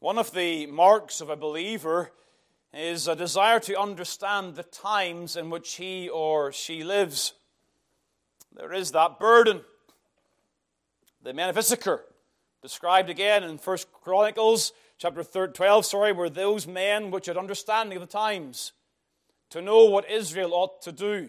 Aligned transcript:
One 0.00 0.16
of 0.18 0.32
the 0.32 0.66
marks 0.66 1.20
of 1.20 1.28
a 1.28 1.34
believer 1.34 2.12
is 2.72 3.08
a 3.08 3.16
desire 3.16 3.58
to 3.60 3.80
understand 3.80 4.54
the 4.54 4.62
times 4.62 5.34
in 5.34 5.50
which 5.50 5.74
he 5.74 6.08
or 6.08 6.52
she 6.52 6.84
lives. 6.84 7.32
There 8.54 8.72
is 8.72 8.92
that 8.92 9.18
burden. 9.18 9.62
The 11.24 11.32
men 11.32 11.48
of 11.48 11.58
Issachar, 11.58 12.04
described 12.62 13.10
again 13.10 13.42
in 13.42 13.58
1 13.58 13.78
Chronicles 13.92 14.72
chapter 14.98 15.24
12, 15.48 15.84
sorry, 15.84 16.12
were 16.12 16.30
those 16.30 16.68
men 16.68 17.10
which 17.10 17.26
had 17.26 17.36
understanding 17.36 17.96
of 17.96 18.00
the 18.00 18.12
times, 18.12 18.72
to 19.50 19.60
know 19.60 19.86
what 19.86 20.08
Israel 20.08 20.54
ought 20.54 20.80
to 20.82 20.92
do. 20.92 21.28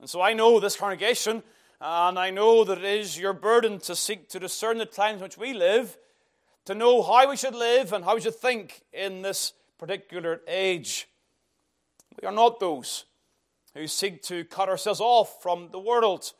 And 0.00 0.08
so 0.08 0.22
I 0.22 0.32
know 0.32 0.58
this 0.58 0.76
congregation, 0.76 1.42
and 1.82 2.18
I 2.18 2.30
know 2.30 2.64
that 2.64 2.78
it 2.78 2.84
is 2.84 3.18
your 3.18 3.34
burden 3.34 3.78
to 3.80 3.94
seek 3.94 4.30
to 4.30 4.40
discern 4.40 4.78
the 4.78 4.86
times 4.86 5.18
in 5.18 5.22
which 5.22 5.36
we 5.36 5.52
live, 5.52 5.98
to 6.66 6.74
know 6.74 7.02
how 7.02 7.28
we 7.28 7.36
should 7.36 7.54
live 7.54 7.92
and 7.92 8.04
how 8.04 8.14
we 8.14 8.20
should 8.20 8.34
think 8.34 8.82
in 8.92 9.22
this 9.22 9.52
particular 9.78 10.40
age. 10.46 11.08
We 12.20 12.26
are 12.26 12.34
not 12.34 12.60
those 12.60 13.04
who 13.74 13.86
seek 13.86 14.22
to 14.24 14.44
cut 14.44 14.68
ourselves 14.68 15.00
off 15.00 15.42
from 15.42 15.68
the 15.70 15.78
world. 15.78 16.32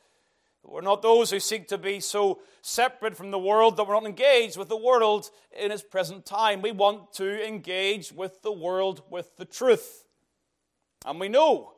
We're 0.64 0.80
not 0.80 1.02
those 1.02 1.30
who 1.30 1.38
seek 1.38 1.68
to 1.68 1.78
be 1.78 2.00
so 2.00 2.40
separate 2.60 3.16
from 3.16 3.30
the 3.30 3.38
world 3.38 3.76
that 3.76 3.86
we're 3.86 3.94
not 3.94 4.04
engaged 4.04 4.56
with 4.56 4.68
the 4.68 4.76
world 4.76 5.30
in 5.56 5.70
its 5.70 5.82
present 5.82 6.26
time. 6.26 6.60
We 6.60 6.72
want 6.72 7.12
to 7.14 7.46
engage 7.46 8.12
with 8.12 8.42
the 8.42 8.52
world 8.52 9.02
with 9.08 9.36
the 9.36 9.44
truth. 9.44 10.06
And 11.04 11.20
we 11.20 11.28
know, 11.28 11.74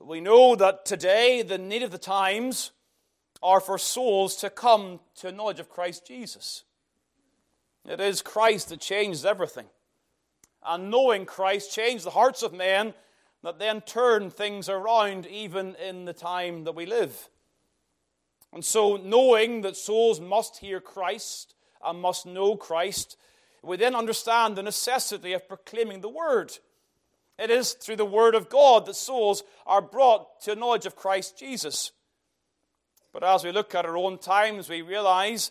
we 0.00 0.22
know 0.22 0.56
that 0.56 0.86
today 0.86 1.42
the 1.42 1.58
need 1.58 1.82
of 1.82 1.90
the 1.90 1.98
times 1.98 2.70
are 3.42 3.60
for 3.60 3.76
souls 3.76 4.36
to 4.36 4.48
come 4.48 5.00
to 5.16 5.28
a 5.28 5.32
knowledge 5.32 5.60
of 5.60 5.68
Christ 5.68 6.06
Jesus. 6.06 6.64
It 7.88 8.00
is 8.00 8.20
Christ 8.20 8.68
that 8.68 8.80
changes 8.80 9.24
everything. 9.24 9.66
And 10.64 10.90
knowing 10.90 11.24
Christ 11.24 11.72
changed 11.72 12.04
the 12.04 12.10
hearts 12.10 12.42
of 12.42 12.52
men 12.52 12.92
that 13.42 13.58
then 13.58 13.80
turn 13.80 14.30
things 14.30 14.68
around 14.68 15.26
even 15.26 15.74
in 15.76 16.04
the 16.04 16.12
time 16.12 16.64
that 16.64 16.74
we 16.74 16.84
live. 16.84 17.30
And 18.52 18.64
so, 18.64 18.96
knowing 18.96 19.62
that 19.62 19.76
souls 19.76 20.20
must 20.20 20.58
hear 20.58 20.80
Christ 20.80 21.54
and 21.84 22.00
must 22.00 22.26
know 22.26 22.56
Christ, 22.56 23.16
we 23.62 23.76
then 23.76 23.94
understand 23.94 24.56
the 24.56 24.62
necessity 24.62 25.32
of 25.32 25.48
proclaiming 25.48 26.00
the 26.00 26.08
Word. 26.08 26.58
It 27.38 27.50
is 27.50 27.72
through 27.72 27.96
the 27.96 28.04
Word 28.04 28.34
of 28.34 28.48
God 28.48 28.86
that 28.86 28.96
souls 28.96 29.44
are 29.66 29.82
brought 29.82 30.40
to 30.42 30.56
knowledge 30.56 30.86
of 30.86 30.96
Christ 30.96 31.38
Jesus. 31.38 31.92
But 33.12 33.22
as 33.22 33.44
we 33.44 33.52
look 33.52 33.74
at 33.74 33.86
our 33.86 33.96
own 33.96 34.18
times, 34.18 34.68
we 34.68 34.82
realize 34.82 35.50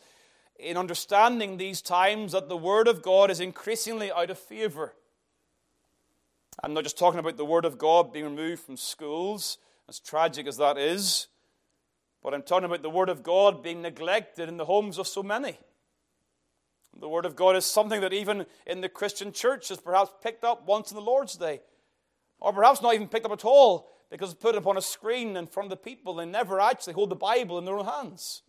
in 0.60 0.78
understanding 0.78 1.58
these 1.58 1.82
times 1.82 2.32
that 2.32 2.50
the 2.50 2.58
Word 2.58 2.88
of 2.88 3.02
God 3.02 3.30
is 3.30 3.40
increasingly 3.40 4.12
out 4.12 4.30
of 4.30 4.40
favor. 4.40 4.94
I'm 6.64 6.74
not 6.74 6.84
just 6.84 6.98
talking 6.98 7.20
about 7.20 7.38
the 7.38 7.46
Word 7.46 7.66
of 7.66 7.78
God 7.78 8.12
being 8.12 8.26
removed 8.26 8.64
from 8.64 8.78
schools, 8.78 9.60
as 9.88 10.00
tragic 10.00 10.48
as 10.48 10.58
that 10.58 10.78
is, 10.78 11.28
but 12.24 12.34
I'm 12.34 12.42
talking 12.42 12.66
about 12.66 12.82
the 12.82 12.90
Word 12.90 13.10
of 13.10 13.24
God 13.24 13.62
being 13.62 13.82
neglected 13.82 14.50
in 14.50 14.58
the 14.58 14.66
homes 14.66 14.98
of 14.98 15.08
so 15.08 15.22
many. 15.22 15.58
The 17.00 17.08
Word 17.08 17.26
of 17.26 17.36
God 17.36 17.56
is 17.56 17.66
something 17.66 18.02
that 18.02 18.14
even 18.14 18.48
in 18.66 18.82
the 18.82 18.90
Christian 18.90 19.32
church 19.32 19.70
is 19.70 19.78
perhaps 19.78 20.12
picked 20.24 20.44
up 20.44 20.68
once 20.68 20.90
in 20.90 20.96
the 20.96 21.02
Lord's 21.02 21.36
Day, 21.36 21.62
or 22.40 22.52
perhaps 22.52 22.82
not 22.82 22.96
even 22.96 23.08
picked 23.08 23.26
up 23.26 23.32
at 23.32 23.46
all 23.46 23.92
because 24.10 24.32
it's 24.32 24.42
put 24.42 24.56
upon 24.56 24.78
a 24.78 24.82
screen 24.82 25.36
in 25.38 25.46
front 25.46 25.66
of 25.66 25.70
the 25.70 25.78
people. 25.78 26.16
They 26.16 26.26
never 26.26 26.60
actually 26.60 26.94
hold 26.94 27.10
the 27.10 27.16
Bible 27.16 27.60
in 27.60 27.66
their 27.66 27.78
own 27.78 27.86
hands. 27.86 28.42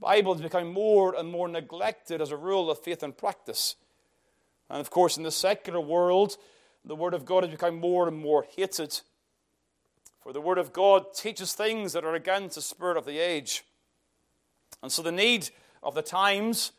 Bible 0.00 0.34
is 0.34 0.40
becoming 0.40 0.72
more 0.72 1.14
and 1.14 1.28
more 1.28 1.48
neglected 1.48 2.20
as 2.20 2.30
a 2.30 2.36
rule 2.36 2.70
of 2.70 2.78
faith 2.78 3.02
and 3.02 3.16
practice. 3.16 3.76
And 4.70 4.80
of 4.80 4.90
course, 4.90 5.16
in 5.16 5.22
the 5.22 5.30
secular 5.30 5.80
world, 5.80 6.36
the 6.84 6.94
Word 6.94 7.14
of 7.14 7.24
God 7.24 7.42
has 7.42 7.50
become 7.50 7.76
more 7.76 8.06
and 8.06 8.16
more 8.16 8.46
hated. 8.56 9.00
For 10.22 10.32
the 10.32 10.40
Word 10.40 10.58
of 10.58 10.72
God 10.72 11.14
teaches 11.14 11.52
things 11.52 11.92
that 11.92 12.04
are 12.04 12.14
against 12.14 12.54
the 12.54 12.62
spirit 12.62 12.96
of 12.96 13.06
the 13.06 13.18
age. 13.18 13.64
And 14.82 14.92
so 14.92 15.02
the 15.02 15.12
need 15.12 15.50
of 15.82 15.94
the 15.94 16.02
times 16.02 16.72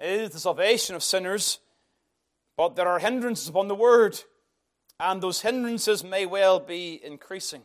is 0.00 0.30
the 0.30 0.40
salvation 0.40 0.96
of 0.96 1.02
sinners, 1.02 1.60
but 2.56 2.76
there 2.76 2.88
are 2.88 2.98
hindrances 2.98 3.48
upon 3.48 3.68
the 3.68 3.74
Word, 3.74 4.20
and 4.98 5.22
those 5.22 5.42
hindrances 5.42 6.02
may 6.02 6.26
well 6.26 6.58
be 6.58 7.00
increasing. 7.04 7.62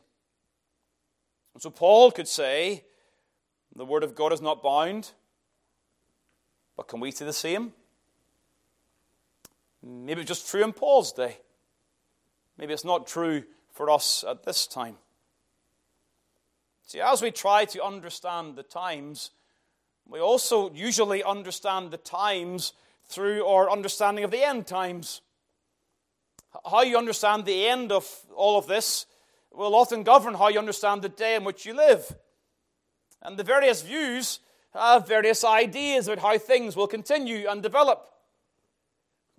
And 1.54 1.64
so 1.64 1.70
Paul 1.70 2.12
could 2.12 2.28
say, 2.28 2.84
the 3.80 3.86
Word 3.86 4.04
of 4.04 4.14
God 4.14 4.34
is 4.34 4.42
not 4.42 4.62
bound, 4.62 5.12
but 6.76 6.90
can 6.90 7.00
we 7.00 7.12
say 7.12 7.24
the 7.24 7.32
same? 7.32 7.72
Maybe 9.82 10.20
it's 10.22 10.28
just 10.28 10.50
true 10.50 10.64
in 10.64 10.74
Paul's 10.74 11.14
day. 11.14 11.38
Maybe 12.58 12.74
it's 12.74 12.84
not 12.84 13.08
true 13.08 13.44
for 13.72 13.90
us 13.90 14.26
at 14.28 14.44
this 14.44 14.68
time. 14.68 14.98
See, 16.86 17.00
as 17.00 17.22
we 17.22 17.32
try 17.32 17.64
to 17.66 17.82
understand 17.82 18.58
the 18.58 18.64
times, 18.64 19.32
we 20.06 20.20
also 20.20 20.74
usually 20.74 21.24
understand 21.24 21.92
the 21.92 21.98
times 21.98 22.74
through 23.08 23.46
our 23.46 23.72
understanding 23.72 24.26
of 24.26 24.32
the 24.32 24.46
end 24.46 24.68
times. 24.68 25.22
How 26.70 26.82
you 26.82 26.98
understand 26.98 27.46
the 27.46 27.68
end 27.68 27.94
of 27.94 28.06
all 28.36 28.58
of 28.58 28.68
this 28.68 29.06
will 29.54 29.74
often 29.74 30.04
govern 30.04 30.34
how 30.34 30.50
you 30.50 30.60
understand 30.60 31.02
the 31.02 31.10
day 31.10 31.36
in 31.36 31.46
which 31.46 31.66
you 31.66 31.74
live. 31.74 32.14
And 33.22 33.38
the 33.38 33.44
various 33.44 33.82
views 33.82 34.40
have 34.74 35.08
various 35.08 35.44
ideas 35.44 36.08
about 36.08 36.20
how 36.20 36.38
things 36.38 36.76
will 36.76 36.88
continue 36.88 37.48
and 37.50 37.62
develop 37.62 38.10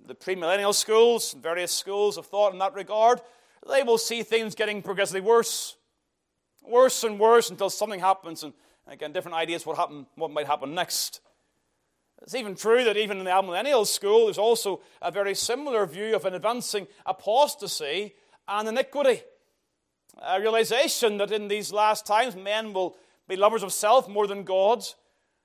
the 0.07 0.15
premillennial 0.15 0.75
schools, 0.75 1.35
various 1.35 1.73
schools 1.73 2.17
of 2.17 2.27
thought 2.27 2.53
in 2.53 2.59
that 2.59 2.75
regard, 2.75 3.21
they 3.69 3.83
will 3.83 3.99
see 3.99 4.23
things 4.23 4.55
getting 4.55 4.83
progressively 4.83 5.21
worse, 5.21 5.77
worse 6.63 7.05
and 7.05 7.19
worse 7.19 7.51
until 7.51 7.71
something 7.71 8.01
happens. 8.01 8.43
And 8.43 8.53
again, 8.87 9.13
different 9.13 9.37
ideas 9.37 9.67
what 9.67 9.77
happen, 9.77 10.07
what 10.17 10.31
might 10.31 10.47
happen 10.47 10.75
next. 10.75 11.21
It's 12.23 12.35
even 12.35 12.55
true 12.55 12.85
that 12.85 12.97
even 12.97 13.19
in 13.19 13.25
the 13.25 13.31
amillennial 13.31 13.87
school, 13.87 14.27
there's 14.27 14.39
also 14.39 14.81
a 15.01 15.11
very 15.11 15.35
similar 15.35 15.87
view 15.87 16.15
of 16.15 16.25
an 16.25 16.35
advancing 16.35 16.87
apostasy 17.07 18.15
and 18.47 18.69
iniquity. 18.69 19.23
A 20.21 20.41
realization 20.41 21.17
that 21.19 21.31
in 21.31 21.49
these 21.49 21.73
last 21.73 22.05
times, 22.05 22.37
men 22.37 22.73
will 22.73 22.97
be 23.31 23.37
lovers 23.37 23.63
of 23.63 23.73
self 23.73 24.09
more 24.09 24.27
than 24.27 24.43
God. 24.43 24.85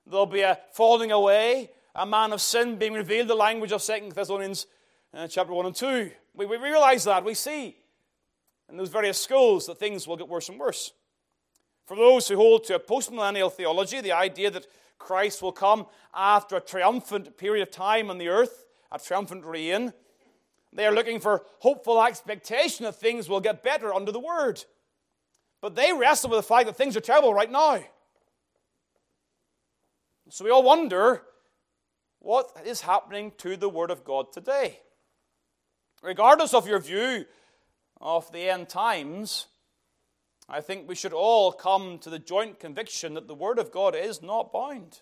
There'll 0.07 0.25
be 0.25 0.41
a 0.41 0.59
falling 0.73 1.11
away 1.11 1.69
a 1.93 2.05
man 2.05 2.33
of 2.33 2.41
sin 2.41 2.77
being 2.77 2.93
revealed, 2.93 3.27
the 3.27 3.35
language 3.35 3.71
of 3.71 3.81
Second 3.81 4.11
Thessalonians 4.11 4.65
uh, 5.13 5.27
chapter 5.27 5.53
1 5.53 5.67
and 5.67 5.75
2. 5.75 6.11
We, 6.33 6.45
we 6.47 6.57
realize 6.57 7.05
that. 7.05 7.23
We 7.23 7.35
see 7.35 7.77
in 8.69 8.75
those 8.75 8.89
various 8.89 9.21
schools 9.21 9.67
that 9.67 9.77
things 9.77 10.07
will 10.07 10.17
get 10.17 10.27
worse 10.27 10.49
and 10.49 10.59
worse. 10.59 10.91
For 11.85 11.95
those 11.95 12.27
who 12.27 12.35
hold 12.35 12.63
to 12.65 12.75
a 12.75 12.79
postmillennial 12.79 13.53
theology, 13.53 14.01
the 14.01 14.11
idea 14.11 14.49
that 14.49 14.67
Christ 14.97 15.43
will 15.43 15.51
come 15.51 15.85
after 16.13 16.57
a 16.57 16.61
triumphant 16.61 17.37
period 17.37 17.61
of 17.61 17.71
time 17.71 18.09
on 18.09 18.17
the 18.17 18.27
earth, 18.27 18.65
a 18.91 18.97
triumphant 18.97 19.45
reign, 19.45 19.93
they 20.73 20.85
are 20.85 20.93
looking 20.93 21.19
for 21.19 21.43
hopeful 21.59 22.03
expectation 22.03 22.85
that 22.85 22.95
things 22.95 23.29
will 23.29 23.39
get 23.39 23.63
better 23.63 23.93
under 23.93 24.11
the 24.11 24.19
word. 24.19 24.65
But 25.61 25.75
they 25.75 25.93
wrestle 25.93 26.29
with 26.29 26.39
the 26.39 26.43
fact 26.43 26.67
that 26.67 26.75
things 26.75 26.95
are 26.95 27.01
terrible 27.01 27.33
right 27.33 27.51
now. 27.51 27.83
So 30.29 30.43
we 30.43 30.51
all 30.51 30.63
wonder 30.63 31.21
what 32.19 32.55
is 32.65 32.81
happening 32.81 33.31
to 33.37 33.55
the 33.55 33.69
Word 33.69 33.91
of 33.91 34.03
God 34.03 34.33
today. 34.33 34.79
Regardless 36.01 36.53
of 36.53 36.67
your 36.67 36.79
view 36.79 37.25
of 38.01 38.31
the 38.31 38.49
end 38.49 38.69
times, 38.69 39.47
I 40.49 40.61
think 40.61 40.87
we 40.87 40.95
should 40.95 41.13
all 41.13 41.51
come 41.51 41.99
to 41.99 42.09
the 42.09 42.19
joint 42.19 42.59
conviction 42.59 43.13
that 43.13 43.27
the 43.27 43.35
Word 43.35 43.59
of 43.59 43.71
God 43.71 43.95
is 43.95 44.21
not 44.21 44.51
bound. 44.51 45.01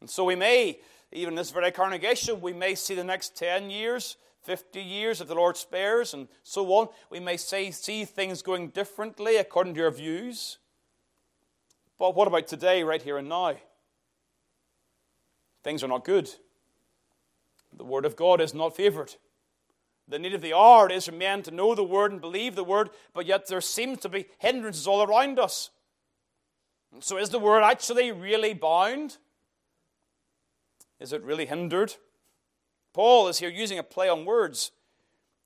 And 0.00 0.10
so 0.10 0.24
we 0.24 0.36
may, 0.36 0.78
even 1.12 1.34
in 1.34 1.36
this 1.36 1.50
very 1.50 1.70
congregation, 1.70 2.40
we 2.40 2.52
may 2.52 2.74
see 2.74 2.94
the 2.94 3.04
next 3.04 3.36
10 3.36 3.70
years, 3.70 4.16
50 4.44 4.80
years, 4.80 5.20
if 5.20 5.28
the 5.28 5.34
Lord 5.34 5.56
spares, 5.56 6.14
and 6.14 6.28
so 6.42 6.66
on. 6.74 6.88
We 7.10 7.18
may 7.18 7.36
say, 7.36 7.70
see 7.70 8.04
things 8.04 8.42
going 8.42 8.68
differently 8.68 9.36
according 9.36 9.74
to 9.74 9.80
your 9.80 9.90
views. 9.90 10.58
But 11.98 12.14
what 12.14 12.28
about 12.28 12.46
today, 12.46 12.82
right 12.82 13.02
here 13.02 13.16
and 13.16 13.28
now? 13.28 13.56
Things 15.62 15.82
are 15.82 15.88
not 15.88 16.04
good. 16.04 16.30
The 17.76 17.84
Word 17.84 18.04
of 18.04 18.16
God 18.16 18.40
is 18.40 18.52
not 18.54 18.76
favored. 18.76 19.14
The 20.06 20.18
need 20.18 20.34
of 20.34 20.42
the 20.42 20.54
hour 20.54 20.90
is 20.90 21.06
for 21.06 21.12
men 21.12 21.42
to 21.44 21.50
know 21.50 21.74
the 21.74 21.82
Word 21.82 22.12
and 22.12 22.20
believe 22.20 22.54
the 22.54 22.64
Word, 22.64 22.90
but 23.14 23.24
yet 23.24 23.46
there 23.48 23.62
seems 23.62 24.00
to 24.00 24.10
be 24.10 24.26
hindrances 24.38 24.86
all 24.86 25.02
around 25.02 25.38
us. 25.38 25.70
So, 27.00 27.16
is 27.16 27.30
the 27.30 27.38
Word 27.38 27.62
actually 27.62 28.12
really 28.12 28.52
bound? 28.52 29.16
Is 31.00 31.12
it 31.12 31.22
really 31.22 31.46
hindered? 31.46 31.94
Paul 32.94 33.28
is 33.28 33.38
here 33.38 33.50
using 33.50 33.78
a 33.78 33.82
play 33.82 34.08
on 34.08 34.24
words. 34.24 34.70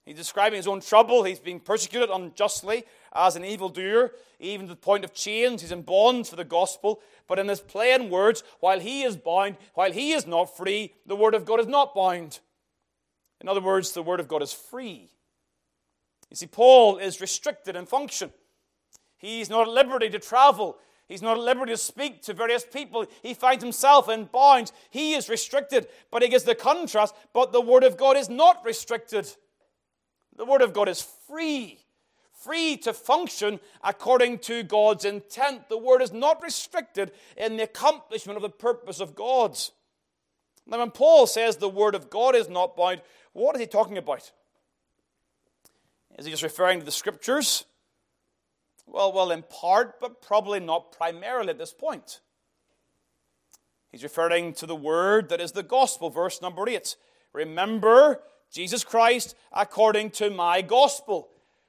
He's 0.04 0.16
describing 0.16 0.58
his 0.58 0.68
own 0.68 0.80
trouble. 0.80 1.24
He's 1.24 1.40
being 1.40 1.60
persecuted 1.60 2.10
unjustly 2.10 2.84
as 3.14 3.36
an 3.36 3.44
evildoer, 3.44 4.12
even 4.38 4.66
to 4.66 4.74
the 4.74 4.80
point 4.80 5.04
of 5.04 5.12
chains. 5.12 5.62
He's 5.62 5.72
in 5.72 5.82
bonds 5.82 6.30
for 6.30 6.36
the 6.36 6.44
gospel. 6.44 7.00
But 7.26 7.38
in 7.38 7.48
his 7.48 7.60
plain 7.60 8.10
words, 8.10 8.42
while 8.60 8.80
he 8.80 9.02
is 9.02 9.16
bound, 9.16 9.56
while 9.74 9.92
he 9.92 10.12
is 10.12 10.26
not 10.26 10.56
free, 10.56 10.94
the 11.04 11.16
word 11.16 11.34
of 11.34 11.44
God 11.44 11.60
is 11.60 11.66
not 11.66 11.94
bound. 11.94 12.40
In 13.40 13.48
other 13.48 13.60
words, 13.60 13.92
the 13.92 14.02
word 14.02 14.20
of 14.20 14.28
God 14.28 14.42
is 14.42 14.52
free. 14.52 15.10
You 16.30 16.36
see, 16.36 16.46
Paul 16.46 16.98
is 16.98 17.20
restricted 17.20 17.76
in 17.76 17.86
function. 17.86 18.32
He's 19.16 19.50
not 19.50 19.68
at 19.68 19.74
liberty 19.74 20.10
to 20.10 20.18
travel. 20.18 20.78
He's 21.08 21.22
not 21.22 21.38
at 21.38 21.42
liberty 21.42 21.72
to 21.72 21.78
speak 21.78 22.22
to 22.22 22.34
various 22.34 22.64
people. 22.64 23.06
He 23.22 23.32
finds 23.32 23.64
himself 23.64 24.10
in 24.10 24.26
bonds. 24.26 24.72
He 24.90 25.14
is 25.14 25.30
restricted, 25.30 25.88
but 26.10 26.22
he 26.22 26.28
gives 26.28 26.44
the 26.44 26.54
contrast. 26.54 27.14
But 27.32 27.50
the 27.50 27.62
Word 27.62 27.82
of 27.82 27.96
God 27.96 28.18
is 28.18 28.28
not 28.28 28.62
restricted. 28.64 29.26
The 30.36 30.44
Word 30.44 30.60
of 30.60 30.74
God 30.74 30.86
is 30.86 31.00
free, 31.26 31.80
free 32.44 32.76
to 32.78 32.92
function 32.92 33.58
according 33.82 34.40
to 34.40 34.62
God's 34.62 35.06
intent. 35.06 35.70
The 35.70 35.78
Word 35.78 36.02
is 36.02 36.12
not 36.12 36.42
restricted 36.42 37.12
in 37.38 37.56
the 37.56 37.64
accomplishment 37.64 38.36
of 38.36 38.42
the 38.42 38.50
purpose 38.50 39.00
of 39.00 39.14
God's. 39.14 39.72
Now, 40.66 40.78
when 40.78 40.90
Paul 40.90 41.26
says 41.26 41.56
the 41.56 41.70
Word 41.70 41.94
of 41.94 42.10
God 42.10 42.36
is 42.36 42.50
not 42.50 42.76
bound, 42.76 43.00
what 43.32 43.56
is 43.56 43.60
he 43.62 43.66
talking 43.66 43.96
about? 43.96 44.30
Is 46.18 46.26
he 46.26 46.30
just 46.30 46.42
referring 46.42 46.80
to 46.80 46.84
the 46.84 46.92
Scriptures? 46.92 47.64
Well, 48.90 49.12
well, 49.12 49.30
in 49.30 49.42
part, 49.42 50.00
but 50.00 50.22
probably 50.22 50.60
not 50.60 50.92
primarily 50.92 51.50
at 51.50 51.58
this 51.58 51.74
point. 51.74 52.20
He's 53.92 54.02
referring 54.02 54.54
to 54.54 54.66
the 54.66 54.76
Word 54.76 55.28
that 55.28 55.40
is 55.40 55.52
the 55.52 55.62
gospel, 55.62 56.10
verse 56.10 56.40
number 56.40 56.68
8. 56.68 56.96
Remember 57.32 58.20
Jesus 58.50 58.84
Christ 58.84 59.34
according 59.52 60.10
to 60.12 60.30
my 60.30 60.62
gospel. 60.62 61.28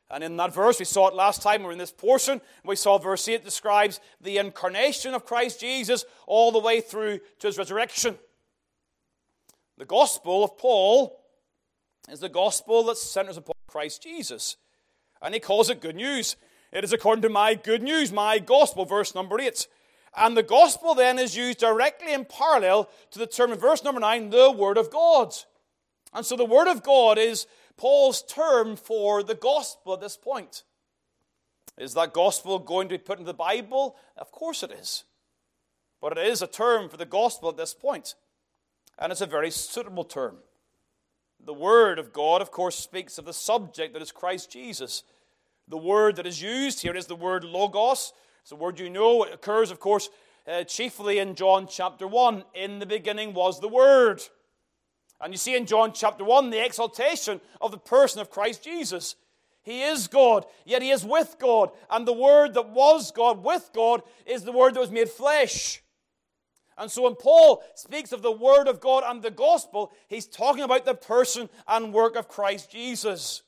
And 0.10 0.24
in 0.24 0.38
that 0.38 0.54
verse, 0.54 0.80
we 0.80 0.86
saw 0.86 1.08
it 1.08 1.14
last 1.14 1.42
time, 1.42 1.62
we're 1.62 1.72
in 1.72 1.78
this 1.78 1.92
portion, 1.92 2.42
we 2.66 2.76
saw 2.76 2.98
verse 2.98 3.28
8 3.28 3.44
describes 3.44 4.00
the 4.20 4.38
incarnation 4.38 5.14
of 5.14 5.26
Christ 5.26 5.60
Jesus 5.60 6.04
all 6.26 6.52
the 6.52 6.60
way 6.60 6.82
through 6.82 7.20
to 7.40 7.48
his 7.48 7.60
resurrection. 7.60 8.18
The 9.78 9.86
gospel 9.86 10.44
of 10.44 10.58
Paul 10.58 11.24
is 12.10 12.22
the 12.22 12.30
gospel 12.30 12.84
that 12.86 12.98
centers 12.98 13.38
upon 13.38 13.54
Christ 13.68 14.02
Jesus. 14.02 14.58
And 15.22 15.34
he 15.34 15.40
calls 15.40 15.70
it 15.70 15.80
good 15.80 15.96
news. 15.96 16.36
It 16.72 16.84
is 16.84 16.94
according 16.94 17.24
to 17.24 17.30
my 17.30 17.56
good 17.56 17.82
news, 17.82 18.12
my 18.12 18.40
gospel, 18.40 18.86
verse 18.86 19.16
number 19.16 19.40
8. 19.40 19.68
And 20.16 20.36
the 20.36 20.44
gospel 20.44 20.96
then 20.96 21.20
is 21.20 21.38
used 21.38 21.60
directly 21.60 22.14
in 22.14 22.26
parallel 22.26 22.90
to 23.12 23.20
the 23.20 23.28
term 23.28 23.52
in 23.52 23.60
verse 23.60 23.84
number 23.84 24.02
9, 24.02 24.30
the 24.30 24.52
word 24.52 24.78
of 24.78 24.92
God. 24.92 25.34
And 26.14 26.26
so 26.26 26.36
the 26.36 26.46
Word 26.46 26.68
of 26.68 26.84
God 26.84 27.18
is 27.18 27.48
Paul's 27.78 28.22
term 28.24 28.76
for 28.76 29.24
the 29.24 29.36
gospel 29.36 29.94
at 29.94 30.02
this 30.02 30.18
point. 30.18 30.64
Is 31.78 31.94
that 31.94 32.14
gospel 32.14 32.60
going 32.60 32.90
to 32.90 32.98
be 32.98 33.04
put 33.04 33.20
into 33.20 33.32
the 33.32 33.34
Bible? 33.34 33.96
Of 34.18 34.32
course 34.32 34.64
it 34.64 34.72
is. 34.72 35.04
But 36.02 36.18
it 36.18 36.28
is 36.28 36.42
a 36.42 36.48
term 36.48 36.90
for 36.90 36.98
the 36.98 37.06
gospel 37.06 37.50
at 37.50 37.58
this 37.58 37.74
point. 37.74 38.16
And 38.98 39.12
it's 39.12 39.22
a 39.22 39.26
very 39.26 39.52
suitable 39.52 40.04
term. 40.04 40.38
The 41.40 41.54
Word 41.54 42.00
of 42.00 42.12
God, 42.12 42.42
of 42.42 42.52
course, 42.52 42.76
speaks 42.76 43.18
of 43.18 43.26
the 43.26 43.34
subject 43.34 43.94
that 43.94 44.02
is 44.02 44.12
Christ 44.12 44.52
Jesus. 44.52 45.04
The 45.70 45.78
word 45.78 46.16
that 46.16 46.26
is 46.26 46.42
used 46.42 46.82
here 46.82 46.96
is 46.96 47.06
the 47.06 47.16
word 47.16 47.44
logos. 47.44 48.12
It's 48.42 48.52
a 48.52 48.56
word 48.56 48.80
you 48.80 48.90
know. 48.90 49.24
It 49.24 49.34
occurs, 49.34 49.70
of 49.70 49.80
course, 49.80 50.10
uh, 50.48 50.64
chiefly 50.64 51.20
in 51.20 51.36
John 51.36 51.68
chapter 51.70 52.08
1. 52.08 52.44
In 52.56 52.80
the 52.80 52.86
beginning 52.86 53.34
was 53.34 53.60
the 53.60 53.68
Word. 53.68 54.22
And 55.22 55.34
you 55.34 55.38
see 55.38 55.56
in 55.56 55.66
John 55.66 55.92
chapter 55.94 56.24
1 56.24 56.50
the 56.50 56.66
exaltation 56.66 57.42
of 57.62 57.72
the 57.72 57.78
person 57.78 58.22
of 58.22 58.32
Christ 58.32 58.64
Jesus. 58.64 59.16
He 59.62 59.84
is 59.84 60.08
God, 60.08 60.46
yet 60.66 60.82
he 60.82 60.90
is 60.90 61.06
with 61.06 61.36
God. 61.40 61.70
And 61.90 62.08
the 62.08 62.14
Word 62.14 62.56
that 62.56 62.70
was 62.70 63.12
God 63.12 63.44
with 63.44 63.70
God 63.74 64.02
is 64.26 64.44
the 64.44 64.52
Word 64.52 64.74
that 64.74 64.80
was 64.80 64.90
made 64.90 65.10
flesh. 65.10 65.84
And 66.78 66.90
so 66.90 67.04
when 67.04 67.16
Paul 67.16 67.62
speaks 67.76 68.14
of 68.14 68.22
the 68.22 68.32
Word 68.32 68.68
of 68.68 68.80
God 68.80 69.04
and 69.06 69.22
the 69.22 69.30
gospel, 69.30 69.92
he's 70.08 70.26
talking 70.26 70.64
about 70.64 70.86
the 70.86 70.96
person 70.96 71.50
and 71.68 71.94
work 71.94 72.16
of 72.16 72.30
Christ 72.30 72.72
Jesus. 72.72 73.44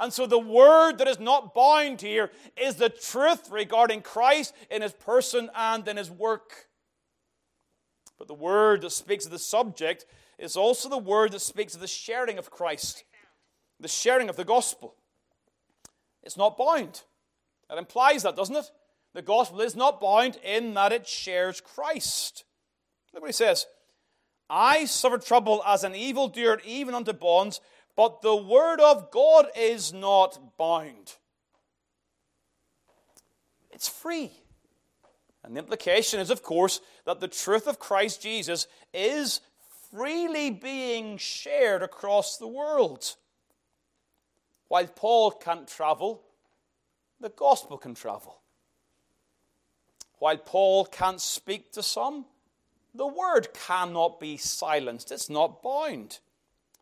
And 0.00 0.12
so 0.12 0.26
the 0.26 0.38
Word 0.38 0.98
that 0.98 1.06
is 1.06 1.20
not 1.20 1.54
bound 1.54 2.00
here 2.00 2.30
is 2.56 2.76
the 2.76 2.88
truth 2.88 3.50
regarding 3.50 4.02
Christ 4.02 4.54
in 4.70 4.82
his 4.82 4.92
person 4.92 5.50
and 5.54 5.86
in 5.86 5.96
his 5.96 6.10
work. 6.10 6.68
But 8.18 8.26
the 8.26 8.34
Word 8.34 8.80
that 8.80 8.90
speaks 8.90 9.26
of 9.26 9.30
the 9.30 9.38
subject 9.38 10.06
is 10.40 10.56
also 10.56 10.88
the 10.88 10.98
word 10.98 11.32
that 11.32 11.40
speaks 11.40 11.74
of 11.74 11.80
the 11.80 11.86
sharing 11.86 12.38
of 12.38 12.50
Christ, 12.50 13.04
the 13.78 13.88
sharing 13.88 14.28
of 14.28 14.36
the 14.36 14.44
gospel. 14.44 14.94
It's 16.22 16.36
not 16.36 16.58
bound. 16.58 17.02
That 17.68 17.78
implies 17.78 18.22
that, 18.22 18.36
doesn't 18.36 18.56
it? 18.56 18.70
The 19.12 19.22
gospel 19.22 19.60
is 19.60 19.76
not 19.76 20.00
bound 20.00 20.38
in 20.42 20.74
that 20.74 20.92
it 20.92 21.06
shares 21.06 21.60
Christ. 21.60 22.44
Look 23.12 23.22
what 23.22 23.28
he 23.28 23.34
says. 23.34 23.66
I 24.48 24.86
suffered 24.86 25.24
trouble 25.24 25.62
as 25.66 25.84
an 25.84 25.94
evildoer, 25.94 26.60
even 26.64 26.94
unto 26.94 27.12
bonds, 27.12 27.60
but 27.96 28.22
the 28.22 28.36
word 28.36 28.80
of 28.80 29.10
God 29.10 29.46
is 29.56 29.92
not 29.92 30.56
bound. 30.56 31.16
It's 33.70 33.88
free. 33.88 34.30
And 35.42 35.56
the 35.56 35.60
implication 35.60 36.20
is, 36.20 36.30
of 36.30 36.42
course, 36.42 36.80
that 37.06 37.20
the 37.20 37.28
truth 37.28 37.66
of 37.66 37.78
Christ 37.78 38.22
Jesus 38.22 38.66
is 38.92 39.40
freely 39.90 40.50
being 40.50 41.16
shared 41.16 41.82
across 41.82 42.36
the 42.36 42.46
world. 42.46 43.16
While 44.68 44.86
Paul 44.86 45.32
can't 45.32 45.66
travel, 45.66 46.22
the 47.20 47.30
gospel 47.30 47.78
can 47.78 47.94
travel. 47.94 48.40
While 50.18 50.36
Paul 50.36 50.84
can't 50.84 51.20
speak 51.20 51.72
to 51.72 51.82
some, 51.82 52.26
the 52.94 53.06
word 53.06 53.48
cannot 53.54 54.20
be 54.20 54.36
silenced. 54.36 55.10
It's 55.10 55.30
not 55.30 55.62
bound. 55.62 56.20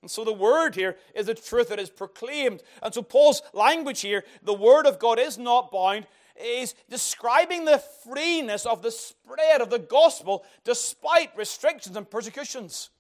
And 0.03 0.11
so 0.11 0.25
the 0.25 0.33
word 0.33 0.75
here 0.75 0.97
is 1.15 1.27
the 1.27 1.35
truth 1.35 1.71
that 1.71 1.81
is 1.81 1.91
proclaimed. 1.91 2.63
And 2.83 2.95
so 2.95 3.03
Paul's 3.03 3.43
language 3.53 4.01
here, 4.01 4.25
the 4.43 4.55
word 4.55 4.87
of 4.87 4.99
God 4.99 5.19
is 5.19 5.39
not 5.39 5.73
bound, 5.73 6.07
is 6.41 6.75
describing 6.89 7.65
the 7.65 7.83
freeness 8.05 8.65
of 8.65 8.83
the 8.83 8.91
spread 8.91 9.61
of 9.61 9.71
the 9.71 9.79
gospel 9.79 10.45
despite 10.65 11.37
restrictions 11.37 11.97
and 11.97 12.09
persecutions. 12.09 12.91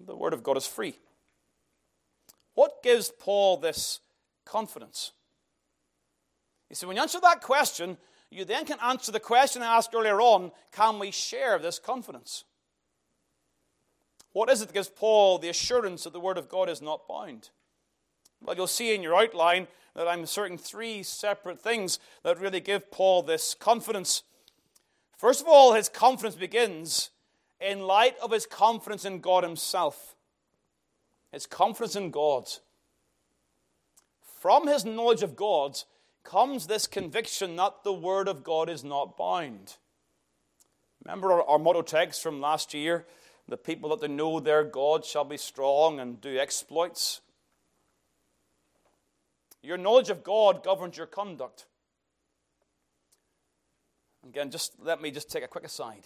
The 0.00 0.16
Word 0.16 0.32
of 0.32 0.42
God 0.42 0.56
is 0.56 0.66
free. 0.66 0.98
What 2.54 2.82
gives 2.82 3.10
Paul 3.10 3.56
this 3.56 4.00
confidence? 4.44 5.12
You 6.70 6.76
see, 6.76 6.86
when 6.86 6.96
you 6.96 7.02
answer 7.02 7.20
that 7.20 7.40
question, 7.40 7.96
you 8.30 8.44
then 8.44 8.64
can 8.64 8.78
answer 8.82 9.12
the 9.12 9.20
question 9.20 9.62
I 9.62 9.76
asked 9.76 9.94
earlier 9.94 10.20
on 10.20 10.50
can 10.72 10.98
we 10.98 11.10
share 11.10 11.58
this 11.58 11.78
confidence? 11.78 12.44
What 14.34 14.50
is 14.50 14.60
it 14.60 14.66
that 14.66 14.74
gives 14.74 14.88
Paul 14.88 15.38
the 15.38 15.48
assurance 15.48 16.04
that 16.04 16.12
the 16.12 16.20
Word 16.20 16.38
of 16.38 16.48
God 16.48 16.68
is 16.68 16.82
not 16.82 17.06
bound? 17.06 17.50
Well, 18.42 18.56
you'll 18.56 18.66
see 18.66 18.92
in 18.92 19.00
your 19.00 19.14
outline 19.16 19.68
that 19.94 20.08
I'm 20.08 20.24
asserting 20.24 20.58
three 20.58 21.04
separate 21.04 21.60
things 21.60 22.00
that 22.24 22.40
really 22.40 22.58
give 22.58 22.90
Paul 22.90 23.22
this 23.22 23.54
confidence. 23.54 24.24
First 25.16 25.40
of 25.40 25.46
all, 25.46 25.74
his 25.74 25.88
confidence 25.88 26.34
begins 26.34 27.10
in 27.60 27.86
light 27.86 28.16
of 28.20 28.32
his 28.32 28.44
confidence 28.44 29.04
in 29.04 29.20
God 29.20 29.44
himself, 29.44 30.16
his 31.30 31.46
confidence 31.46 31.94
in 31.94 32.10
God. 32.10 32.48
From 34.40 34.66
his 34.66 34.84
knowledge 34.84 35.22
of 35.22 35.36
God 35.36 35.78
comes 36.24 36.66
this 36.66 36.88
conviction 36.88 37.54
that 37.54 37.84
the 37.84 37.92
Word 37.92 38.26
of 38.26 38.42
God 38.42 38.68
is 38.68 38.82
not 38.82 39.16
bound. 39.16 39.76
Remember 41.04 41.30
our, 41.30 41.44
our 41.44 41.58
motto 41.60 41.82
text 41.82 42.20
from 42.20 42.40
last 42.40 42.74
year? 42.74 43.06
The 43.48 43.56
people 43.56 43.90
that 43.90 44.00
they 44.00 44.08
know 44.08 44.40
their 44.40 44.64
God 44.64 45.04
shall 45.04 45.24
be 45.24 45.36
strong 45.36 46.00
and 46.00 46.20
do 46.20 46.38
exploits. 46.38 47.20
Your 49.62 49.76
knowledge 49.76 50.10
of 50.10 50.24
God 50.24 50.64
governs 50.64 50.96
your 50.96 51.06
conduct. 51.06 51.66
Again, 54.26 54.50
just 54.50 54.74
let 54.82 55.02
me 55.02 55.10
just 55.10 55.30
take 55.30 55.44
a 55.44 55.48
quick 55.48 55.64
aside 55.64 56.04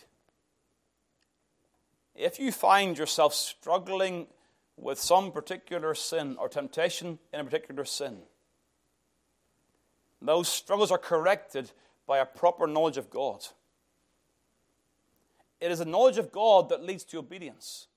if 2.19 2.41
you 2.41 2.51
find 2.51 2.99
yourself 2.99 3.33
struggling 3.33 4.27
with 4.77 5.01
some 5.01 5.31
particular 5.31 5.95
sin 5.95 6.37
or 6.39 6.49
temptation 6.49 7.19
in 7.33 7.41
a 7.41 7.45
particular 7.45 7.85
sin, 7.85 8.19
those 10.21 10.49
struggles 10.49 10.91
are 10.91 10.99
corrected 10.99 11.71
by 12.07 12.19
a 12.19 12.27
proper 12.27 12.67
knowledge 12.67 12.97
of 12.97 13.09
God. 13.09 13.47
It 15.61 15.71
is 15.71 15.81
a 15.81 15.85
knowledge 15.85 16.19
of 16.19 16.33
God 16.33 16.69
that 16.69 16.85
leads 16.85 17.05
to 17.05 17.19
obedience. 17.19 17.89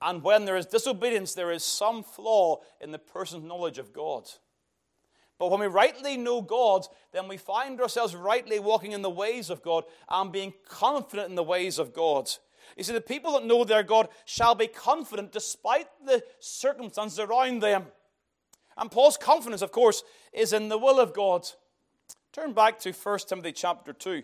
And 0.00 0.22
when 0.22 0.44
there 0.44 0.56
is 0.56 0.66
disobedience, 0.66 1.34
there 1.34 1.50
is 1.50 1.64
some 1.64 2.02
flaw 2.02 2.60
in 2.80 2.92
the 2.92 2.98
person's 2.98 3.44
knowledge 3.44 3.78
of 3.78 3.92
God. 3.92 4.28
But 5.38 5.50
when 5.50 5.60
we 5.60 5.66
rightly 5.66 6.16
know 6.16 6.40
God, 6.40 6.86
then 7.12 7.28
we 7.28 7.36
find 7.36 7.80
ourselves 7.80 8.14
rightly 8.14 8.58
walking 8.58 8.92
in 8.92 9.02
the 9.02 9.10
ways 9.10 9.50
of 9.50 9.62
God 9.62 9.84
and 10.08 10.32
being 10.32 10.54
confident 10.68 11.28
in 11.28 11.34
the 11.34 11.42
ways 11.42 11.78
of 11.78 11.92
God. 11.92 12.30
You 12.76 12.84
see, 12.84 12.92
the 12.92 13.00
people 13.00 13.32
that 13.32 13.44
know 13.44 13.64
their 13.64 13.82
God 13.82 14.08
shall 14.24 14.54
be 14.54 14.66
confident 14.66 15.32
despite 15.32 15.88
the 16.04 16.22
circumstances 16.40 17.18
around 17.18 17.60
them. 17.60 17.86
And 18.78 18.90
Paul's 18.90 19.16
confidence, 19.16 19.62
of 19.62 19.72
course, 19.72 20.02
is 20.32 20.52
in 20.52 20.68
the 20.68 20.78
will 20.78 21.00
of 21.00 21.14
God. 21.14 21.48
Turn 22.32 22.52
back 22.52 22.78
to 22.80 22.92
1 22.92 23.18
Timothy 23.20 23.52
chapter 23.52 23.92
2. 23.92 24.22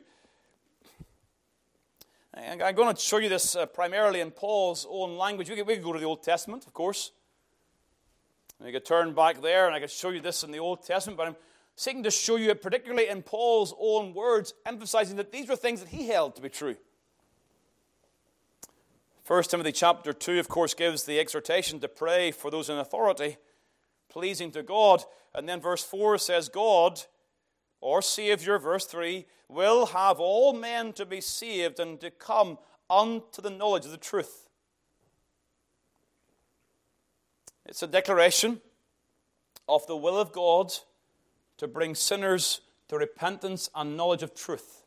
I'm 2.35 2.75
going 2.75 2.95
to 2.95 3.01
show 3.01 3.19
you 3.19 3.29
this 3.29 3.57
uh, 3.57 3.67
primarily 3.67 4.21
in 4.21 4.31
Paul's 4.31 4.87
own 4.89 5.19
language. 5.19 5.51
We 5.51 5.57
could, 5.57 5.83
go 5.83 5.93
to 5.93 5.99
the 5.99 6.07
Old 6.07 6.23
Testament, 6.23 6.67
of 6.67 6.73
course. 6.73 7.13
And 8.59 8.67
you 8.67 8.73
could 8.73 8.87
turn 8.87 9.13
back 9.13 9.43
there 9.43 9.67
and 9.67 9.75
I 9.75 9.81
could 9.81 9.91
show 9.91 10.11
you 10.11 10.21
this 10.21 10.43
in 10.43 10.51
the 10.51 10.59
Old 10.59 10.83
Testament, 10.83 11.19
but 11.19 11.27
I'm 11.27 11.37
seeking 11.77 12.03
to 12.05 12.11
show 12.11 12.37
you 12.37 12.51
it 12.51 12.63
particularly 12.63 13.09
in 13.09 13.23
Paul's 13.23 13.75
own 13.79 14.15
words, 14.15 14.55
emphasizing 14.65 15.17
that 15.17 15.31
these 15.31 15.49
were 15.49 15.57
things 15.57 15.81
that 15.81 15.91
he 15.91 16.09
held 16.09 16.37
to 16.37 16.43
be 16.43 16.49
true. 16.49 16.77
1 19.27 19.43
Timothy 19.45 19.73
chapter 19.73 20.13
2, 20.13 20.39
of 20.39 20.49
course, 20.49 20.75
gives 20.75 21.05
the 21.05 21.21
exhortation 21.21 21.81
to 21.81 21.89
pray 21.89 22.31
for 22.31 22.51
those 22.51 22.71
in 22.71 22.79
authority, 22.79 23.37
pleasing 24.09 24.51
to 24.53 24.63
God. 24.63 25.05
And 25.35 25.49
then 25.49 25.61
verse 25.61 25.85
4 25.85 26.19
says, 26.19 26.49
God, 26.49 27.03
or 27.83 28.01
Savior, 28.01 28.59
verse 28.59 28.87
3, 28.87 29.27
will 29.49 29.87
have 29.87 30.19
all 30.19 30.55
men 30.55 30.93
to 30.95 31.05
be 31.05 31.21
saved 31.21 31.79
and 31.79 32.01
to 32.01 32.11
come 32.11 32.57
unto 32.89 33.43
the 33.43 33.51
knowledge 33.51 33.85
of 33.85 33.91
the 33.91 33.97
truth. 33.99 34.49
It's 37.67 37.83
a 37.83 37.87
declaration 37.87 38.61
of 39.69 39.87
the 39.87 39.97
will 39.97 40.19
of 40.19 40.33
God 40.33 40.73
to 41.59 41.67
bring 41.69 41.95
sinners 41.95 42.61
to 42.89 42.97
repentance 42.97 43.69
and 43.75 43.97
knowledge 43.97 44.23
of 44.23 44.35
truth. 44.35 44.85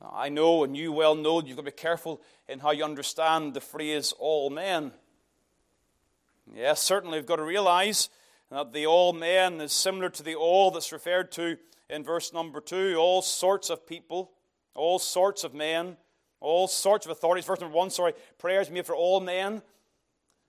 Now, 0.00 0.12
I 0.14 0.28
know, 0.28 0.62
and 0.62 0.76
you 0.76 0.92
well 0.92 1.14
know, 1.14 1.42
you've 1.42 1.56
got 1.56 1.64
to 1.64 1.70
be 1.70 1.76
careful 1.76 2.20
in 2.48 2.58
how 2.58 2.72
you 2.72 2.84
understand 2.84 3.54
the 3.54 3.60
phrase 3.60 4.12
all 4.18 4.50
men. 4.50 4.92
Yes, 6.54 6.82
certainly 6.82 7.18
we've 7.18 7.26
got 7.26 7.36
to 7.36 7.44
realize 7.44 8.10
that 8.50 8.72
the 8.72 8.86
all 8.86 9.12
men 9.12 9.60
is 9.60 9.72
similar 9.72 10.08
to 10.10 10.22
the 10.22 10.34
all 10.34 10.70
that's 10.70 10.92
referred 10.92 11.32
to 11.32 11.56
in 11.90 12.04
verse 12.04 12.32
number 12.32 12.60
two 12.60 12.96
all 12.96 13.22
sorts 13.22 13.70
of 13.70 13.86
people, 13.86 14.32
all 14.74 14.98
sorts 14.98 15.44
of 15.44 15.54
men, 15.54 15.96
all 16.40 16.68
sorts 16.68 17.06
of 17.06 17.12
authorities. 17.12 17.44
Verse 17.44 17.60
number 17.60 17.76
one, 17.76 17.90
sorry, 17.90 18.12
prayers 18.38 18.70
made 18.70 18.86
for 18.86 18.94
all 18.94 19.20
men. 19.20 19.62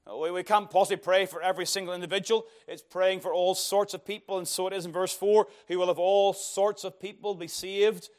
Uh, 0.06 0.32
we 0.32 0.44
can't 0.44 0.70
possibly 0.70 0.98
pray 0.98 1.26
for 1.26 1.42
every 1.42 1.66
single 1.66 1.94
individual. 1.94 2.46
It's 2.68 2.82
praying 2.82 3.20
for 3.20 3.34
all 3.34 3.56
sorts 3.56 3.94
of 3.94 4.06
people, 4.06 4.38
and 4.38 4.48
so 4.48 4.68
it 4.68 4.74
is 4.74 4.86
in 4.86 4.92
verse 4.92 5.14
4 5.14 5.48
who 5.68 5.80
will 5.80 5.88
have 5.88 6.00
all 6.00 6.34
sorts 6.34 6.84
of 6.84 7.00
people 7.00 7.36
be 7.36 7.48
saved, 7.48 8.10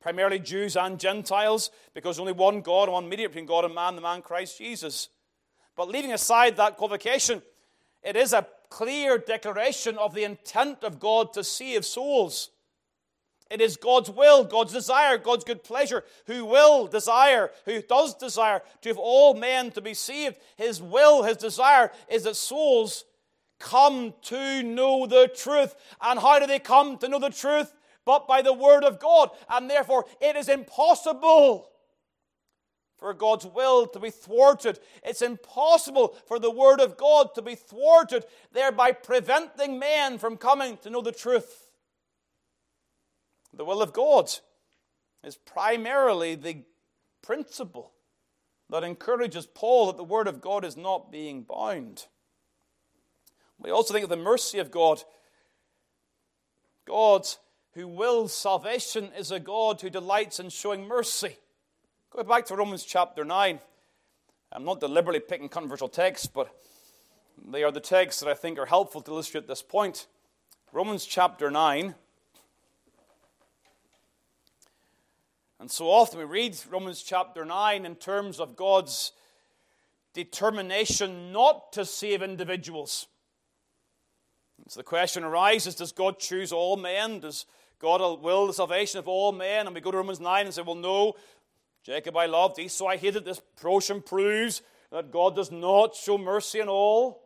primarily 0.00 0.38
Jews 0.38 0.76
and 0.76 0.98
Gentiles, 0.98 1.70
because 1.92 2.18
only 2.18 2.32
one 2.32 2.62
God 2.62 2.88
one 2.88 3.08
mediator 3.08 3.28
between 3.28 3.46
God 3.46 3.64
and 3.66 3.74
man, 3.74 3.94
the 3.94 4.00
man 4.00 4.22
Christ 4.22 4.58
Jesus. 4.58 5.10
But 5.76 5.88
leaving 5.88 6.12
aside 6.12 6.56
that 6.56 6.76
qualification, 6.76 7.42
it 8.02 8.16
is 8.16 8.32
a 8.32 8.46
clear 8.70 9.18
declaration 9.18 9.96
of 9.98 10.14
the 10.14 10.24
intent 10.24 10.84
of 10.84 11.00
God 11.00 11.32
to 11.34 11.44
save 11.44 11.84
souls. 11.84 12.50
It 13.50 13.60
is 13.62 13.76
God's 13.78 14.10
will, 14.10 14.44
God's 14.44 14.74
desire, 14.74 15.16
God's 15.16 15.44
good 15.44 15.64
pleasure, 15.64 16.04
who 16.26 16.44
will 16.44 16.86
desire, 16.86 17.50
who 17.64 17.80
does 17.80 18.14
desire 18.14 18.62
to 18.82 18.88
have 18.90 18.98
all 18.98 19.32
men 19.34 19.70
to 19.70 19.80
be 19.80 19.94
saved. 19.94 20.36
His 20.56 20.82
will, 20.82 21.22
his 21.22 21.38
desire 21.38 21.90
is 22.08 22.24
that 22.24 22.36
souls 22.36 23.04
come 23.58 24.12
to 24.22 24.62
know 24.62 25.06
the 25.06 25.30
truth. 25.34 25.74
And 26.02 26.20
how 26.20 26.38
do 26.38 26.46
they 26.46 26.58
come 26.58 26.98
to 26.98 27.08
know 27.08 27.18
the 27.18 27.30
truth? 27.30 27.72
But 28.04 28.28
by 28.28 28.42
the 28.42 28.52
word 28.52 28.84
of 28.84 29.00
God. 29.00 29.30
And 29.48 29.70
therefore, 29.70 30.04
it 30.20 30.36
is 30.36 30.48
impossible 30.48 31.67
for 32.98 33.14
God's 33.14 33.46
will 33.46 33.86
to 33.86 34.00
be 34.00 34.10
thwarted. 34.10 34.80
It's 35.04 35.22
impossible 35.22 36.16
for 36.26 36.38
the 36.38 36.50
Word 36.50 36.80
of 36.80 36.96
God 36.96 37.34
to 37.34 37.42
be 37.42 37.54
thwarted, 37.54 38.24
thereby 38.52 38.92
preventing 38.92 39.78
men 39.78 40.18
from 40.18 40.36
coming 40.36 40.76
to 40.78 40.90
know 40.90 41.00
the 41.00 41.12
truth. 41.12 41.70
The 43.54 43.64
will 43.64 43.80
of 43.80 43.92
God 43.92 44.30
is 45.24 45.36
primarily 45.36 46.34
the 46.34 46.64
principle 47.22 47.92
that 48.70 48.84
encourages 48.84 49.46
Paul 49.46 49.86
that 49.86 49.96
the 49.96 50.04
Word 50.04 50.28
of 50.28 50.40
God 50.40 50.64
is 50.64 50.76
not 50.76 51.10
being 51.10 51.42
bound. 51.42 52.06
We 53.58 53.70
also 53.70 53.94
think 53.94 54.04
of 54.04 54.10
the 54.10 54.16
mercy 54.16 54.58
of 54.58 54.70
God. 54.70 55.02
God 56.86 57.26
who 57.72 57.86
wills 57.86 58.32
salvation 58.34 59.10
is 59.16 59.30
a 59.30 59.40
God 59.40 59.80
who 59.80 59.90
delights 59.90 60.40
in 60.40 60.48
showing 60.50 60.86
mercy. 60.86 61.38
Go 62.10 62.24
back 62.24 62.46
to 62.46 62.56
Romans 62.56 62.84
chapter 62.84 63.22
9. 63.22 63.60
I'm 64.52 64.64
not 64.64 64.80
deliberately 64.80 65.20
picking 65.20 65.50
controversial 65.50 65.90
texts, 65.90 66.26
but 66.26 66.48
they 67.46 67.62
are 67.62 67.70
the 67.70 67.80
texts 67.80 68.22
that 68.22 68.30
I 68.30 68.34
think 68.34 68.58
are 68.58 68.64
helpful 68.64 69.02
to 69.02 69.10
illustrate 69.10 69.46
this 69.46 69.60
point. 69.60 70.06
Romans 70.72 71.04
chapter 71.04 71.50
9. 71.50 71.94
And 75.60 75.70
so 75.70 75.90
often 75.90 76.18
we 76.18 76.24
read 76.24 76.58
Romans 76.70 77.02
chapter 77.02 77.44
9 77.44 77.84
in 77.84 77.94
terms 77.94 78.40
of 78.40 78.56
God's 78.56 79.12
determination 80.14 81.30
not 81.30 81.74
to 81.74 81.84
save 81.84 82.22
individuals. 82.22 83.06
So 84.68 84.80
the 84.80 84.84
question 84.84 85.24
arises 85.24 85.74
Does 85.74 85.92
God 85.92 86.18
choose 86.18 86.52
all 86.52 86.78
men? 86.78 87.20
Does 87.20 87.44
God 87.78 88.22
will 88.22 88.46
the 88.46 88.54
salvation 88.54 88.98
of 88.98 89.08
all 89.08 89.30
men? 89.30 89.66
And 89.66 89.74
we 89.74 89.82
go 89.82 89.90
to 89.90 89.98
Romans 89.98 90.20
9 90.20 90.46
and 90.46 90.54
say, 90.54 90.62
Well, 90.62 90.74
no, 90.74 91.14
Jacob 91.84 92.16
I 92.16 92.26
loved, 92.26 92.58
Esau 92.58 92.86
I 92.86 92.96
hated. 92.96 93.24
This 93.24 93.40
portion 93.60 94.02
proves 94.02 94.62
that 94.90 95.10
God 95.10 95.36
does 95.36 95.50
not 95.50 95.94
show 95.94 96.18
mercy 96.18 96.60
on 96.60 96.68
all. 96.68 97.22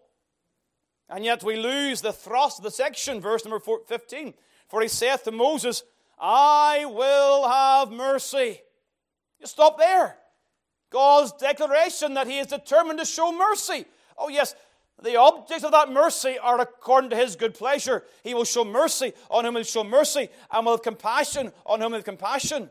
And 1.09 1.25
yet 1.25 1.43
we 1.43 1.57
lose 1.57 2.01
the 2.01 2.13
thrust 2.13 2.59
of 2.59 2.65
the 2.65 2.71
section, 2.71 3.21
verse 3.21 3.45
number 3.45 3.61
15. 3.61 4.35
For 4.69 4.81
he 4.81 4.89
saith 4.89 5.25
to 5.25 5.33
Moses, 5.33 5.83
I 6.19 6.85
will 6.87 7.49
have 7.49 7.91
mercy. 7.91 8.61
You 9.41 9.47
stop 9.47 9.79
there. 9.79 10.17
God's 10.91 11.33
declaration 11.33 12.15
that 12.15 12.27
he 12.27 12.39
is 12.39 12.47
determined 12.47 12.99
to 12.99 13.05
show 13.05 13.33
mercy. 13.33 13.87
Oh, 14.17 14.29
yes, 14.29 14.55
the 15.03 15.17
objects 15.17 15.65
of 15.65 15.73
that 15.73 15.91
mercy 15.91 16.39
are 16.39 16.61
according 16.61 17.11
to 17.11 17.17
his 17.17 17.35
good 17.35 17.55
pleasure. 17.55 18.05
He 18.23 18.35
will 18.35 18.45
show 18.45 18.65
mercy 18.65 19.15
on 19.31 19.45
whom 19.45 19.55
he 19.55 19.59
will 19.59 19.65
show 19.65 19.85
mercy, 19.85 20.29
and 20.51 20.65
will 20.65 20.75
have 20.75 20.83
compassion 20.83 21.53
on 21.67 21.81
whom 21.81 21.89
he 21.89 21.93
will 21.93 21.99
have 21.99 22.05
compassion. 22.05 22.71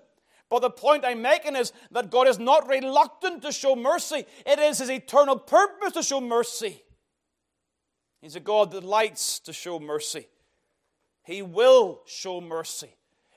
But 0.51 0.59
the 0.59 0.69
point 0.69 1.05
I'm 1.05 1.21
making 1.21 1.55
is 1.55 1.71
that 1.91 2.11
God 2.11 2.27
is 2.27 2.37
not 2.37 2.67
reluctant 2.67 3.41
to 3.43 3.53
show 3.53 3.73
mercy. 3.73 4.25
It 4.45 4.59
is 4.59 4.79
his 4.79 4.91
eternal 4.91 5.39
purpose 5.39 5.93
to 5.93 6.03
show 6.03 6.19
mercy. 6.19 6.83
He's 8.21 8.35
a 8.35 8.41
God 8.41 8.69
that 8.71 8.81
delights 8.81 9.39
to 9.39 9.53
show 9.53 9.79
mercy. 9.79 10.27
He 11.23 11.41
will 11.41 12.01
show 12.05 12.41
mercy. 12.41 12.93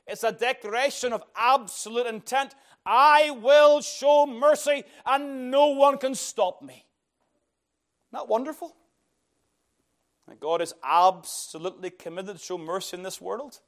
It's 0.08 0.24
a 0.24 0.32
declaration 0.32 1.12
of 1.12 1.22
absolute 1.36 2.08
intent. 2.08 2.56
I 2.84 3.30
will 3.30 3.80
show 3.80 4.26
mercy, 4.26 4.82
and 5.06 5.52
no 5.52 5.68
one 5.68 5.98
can 5.98 6.16
stop 6.16 6.62
me. 6.62 6.74
Isn't 6.74 6.84
that 8.12 8.28
wonderful? 8.28 8.74
That 10.26 10.40
God 10.40 10.60
is 10.60 10.74
absolutely 10.82 11.90
committed 11.90 12.38
to 12.38 12.42
show 12.42 12.58
mercy 12.58 12.96
in 12.96 13.04
this 13.04 13.20
world. 13.20 13.60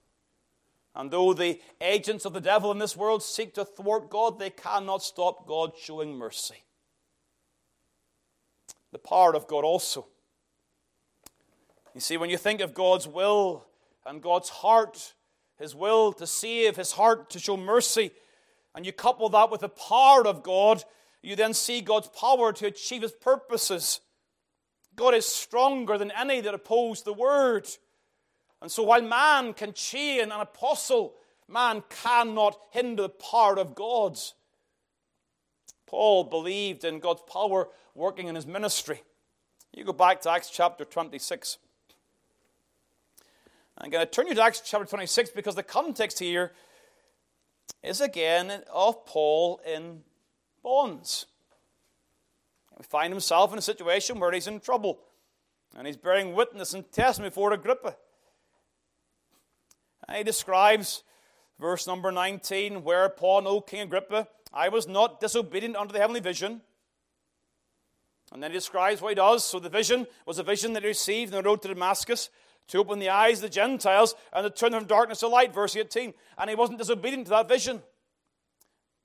And 0.97 1.11
though 1.11 1.35
the 1.35 1.61
agents 1.79 2.25
of 2.25 2.33
the 2.33 2.41
devil 2.41 2.73
in 2.73 2.79
this 2.79 2.97
world 2.97 3.23
seek 3.23 3.53
to 3.55 3.67
thwart 3.67 4.09
God, 4.09 4.39
they 4.39 4.49
cannot 4.49 5.03
stop 5.03 5.47
God 5.47 5.73
showing 5.79 6.17
mercy. 6.17 6.65
The 8.93 8.99
power 8.99 9.37
of 9.37 9.47
God 9.47 9.63
also. 9.63 10.07
You 11.95 12.01
see, 12.01 12.17
when 12.17 12.31
you 12.31 12.39
think 12.39 12.63
of 12.63 12.73
God's 12.73 13.07
will 13.07 13.67
and 14.07 14.23
God's 14.23 14.49
heart, 14.49 15.13
His 15.59 15.75
will 15.75 16.15
to 16.15 16.27
save, 16.27 16.77
His 16.77 16.93
heart 16.93 17.29
to 17.31 17.39
show 17.39 17.59
mercy, 17.59 18.11
and 18.75 18.87
you 18.87 18.93
couple 18.93 19.29
that 19.29 19.51
with 19.51 19.61
the 19.61 19.69
power 19.69 20.27
of 20.27 20.43
God, 20.43 20.83
you 21.23 21.37
then 21.37 21.53
see 21.53 21.83
God's 21.83 22.09
power 22.09 22.55
to 22.55 22.67
achieve 22.67 23.03
His 23.03 23.13
purposes. 23.13 24.01
God 24.95 25.15
is 25.15 25.27
stronger 25.27 25.99
than 25.99 26.11
any 26.11 26.41
that 26.41 26.55
oppose 26.55 27.03
the 27.03 27.13
Word. 27.13 27.69
And 28.67 28.73
so 28.73 28.83
while 28.83 29.01
man 29.01 29.53
can 29.53 29.73
chain 29.75 30.33
an 30.33 30.41
apostle, 30.41 31.15
man 31.47 31.85
cannot 32.03 32.59
hinder 32.73 33.05
the 33.05 33.09
power 33.11 33.61
of 33.61 33.77
God. 33.77 34.19
Paul 35.87 36.25
believed 36.25 36.83
in 36.83 36.99
God's 36.99 37.23
power 37.33 37.69
working 37.95 38.27
in 38.27 38.35
his 38.35 38.45
ministry. 38.45 39.05
You 39.73 39.85
go 39.85 39.93
back 39.93 40.21
to 40.23 40.33
Acts 40.33 40.51
chapter 40.51 40.85
26. 40.85 41.59
I'm 43.79 43.89
going 43.89 44.05
to 44.05 44.11
turn 44.11 44.27
you 44.27 44.35
to 44.35 44.43
Acts 44.43 44.63
chapter 44.67 44.85
26 44.85 45.31
because 45.31 45.55
the 45.55 45.63
context 45.63 46.19
here 46.19 46.51
is 47.85 48.01
again 48.01 48.65
of 48.75 49.07
Paul 49.07 49.61
in 49.65 50.01
bonds. 50.65 51.27
He 52.77 52.83
find 52.83 53.13
himself 53.13 53.53
in 53.53 53.61
a 53.61 53.63
situation 53.63 54.19
where 54.19 54.33
he's 54.33 54.49
in 54.49 54.59
trouble 54.59 54.99
and 55.77 55.87
he's 55.87 55.97
bearing 55.97 56.35
witness 56.35 56.75
and 56.75 56.91
testimony 56.91 57.31
before 57.31 57.53
Agrippa. 57.53 57.95
He 60.15 60.23
describes 60.23 61.03
verse 61.59 61.87
number 61.87 62.13
19, 62.13 62.85
whereupon, 62.85 63.47
O 63.47 63.61
King 63.61 63.83
Agrippa, 63.83 64.29
I 64.53 64.69
was 64.69 64.87
not 64.87 65.21
disobedient 65.21 65.77
unto 65.77 65.93
the 65.93 65.99
heavenly 65.99 66.21
vision, 66.21 66.63
And 68.33 68.43
then 68.43 68.51
he 68.51 68.57
describes 68.57 69.01
what 69.01 69.11
he 69.11 69.15
does. 69.15 69.45
So 69.45 69.59
the 69.59 69.69
vision 69.69 70.07
was 70.27 70.39
a 70.39 70.43
vision 70.43 70.73
that 70.73 70.83
he 70.83 70.89
received 70.89 71.33
on 71.33 71.43
the 71.43 71.49
road 71.49 71.63
to 71.63 71.69
Damascus 71.69 72.31
to 72.69 72.79
open 72.79 72.99
the 72.99 73.09
eyes 73.09 73.39
of 73.39 73.43
the 73.43 73.49
Gentiles 73.49 74.15
and 74.33 74.45
to 74.45 74.51
turn 74.51 74.73
them 74.73 74.81
from 74.81 74.89
darkness 74.89 75.21
to 75.21 75.29
light, 75.29 75.55
verse 75.55 75.77
18. 75.77 76.13
And 76.37 76.51
he 76.51 76.57
wasn't 76.57 76.79
disobedient 76.79 77.27
to 77.27 77.31
that 77.31 77.49
vision, 77.49 77.83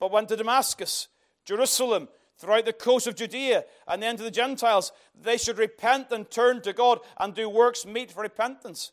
but 0.00 0.10
went 0.10 0.28
to 0.30 0.36
Damascus, 0.36 1.08
Jerusalem, 1.44 2.08
throughout 2.36 2.64
the 2.64 2.72
coast 2.72 3.06
of 3.06 3.14
Judea, 3.14 3.64
and 3.86 4.02
then 4.02 4.16
to 4.16 4.22
the 4.22 4.30
Gentiles. 4.30 4.90
They 5.20 5.36
should 5.36 5.58
repent 5.58 6.10
and 6.10 6.28
turn 6.28 6.60
to 6.62 6.72
God 6.72 6.98
and 7.18 7.34
do 7.34 7.48
works 7.48 7.86
meet 7.86 8.10
for 8.10 8.22
repentance. 8.22 8.90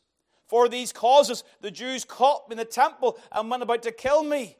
For 0.49 0.67
these 0.67 0.91
causes, 0.91 1.43
the 1.61 1.69
Jews 1.69 2.03
caught 2.03 2.49
me 2.49 2.53
in 2.53 2.57
the 2.57 2.65
temple 2.65 3.19
and 3.31 3.49
went 3.49 3.63
about 3.63 3.83
to 3.83 3.91
kill 3.91 4.23
me. 4.23 4.57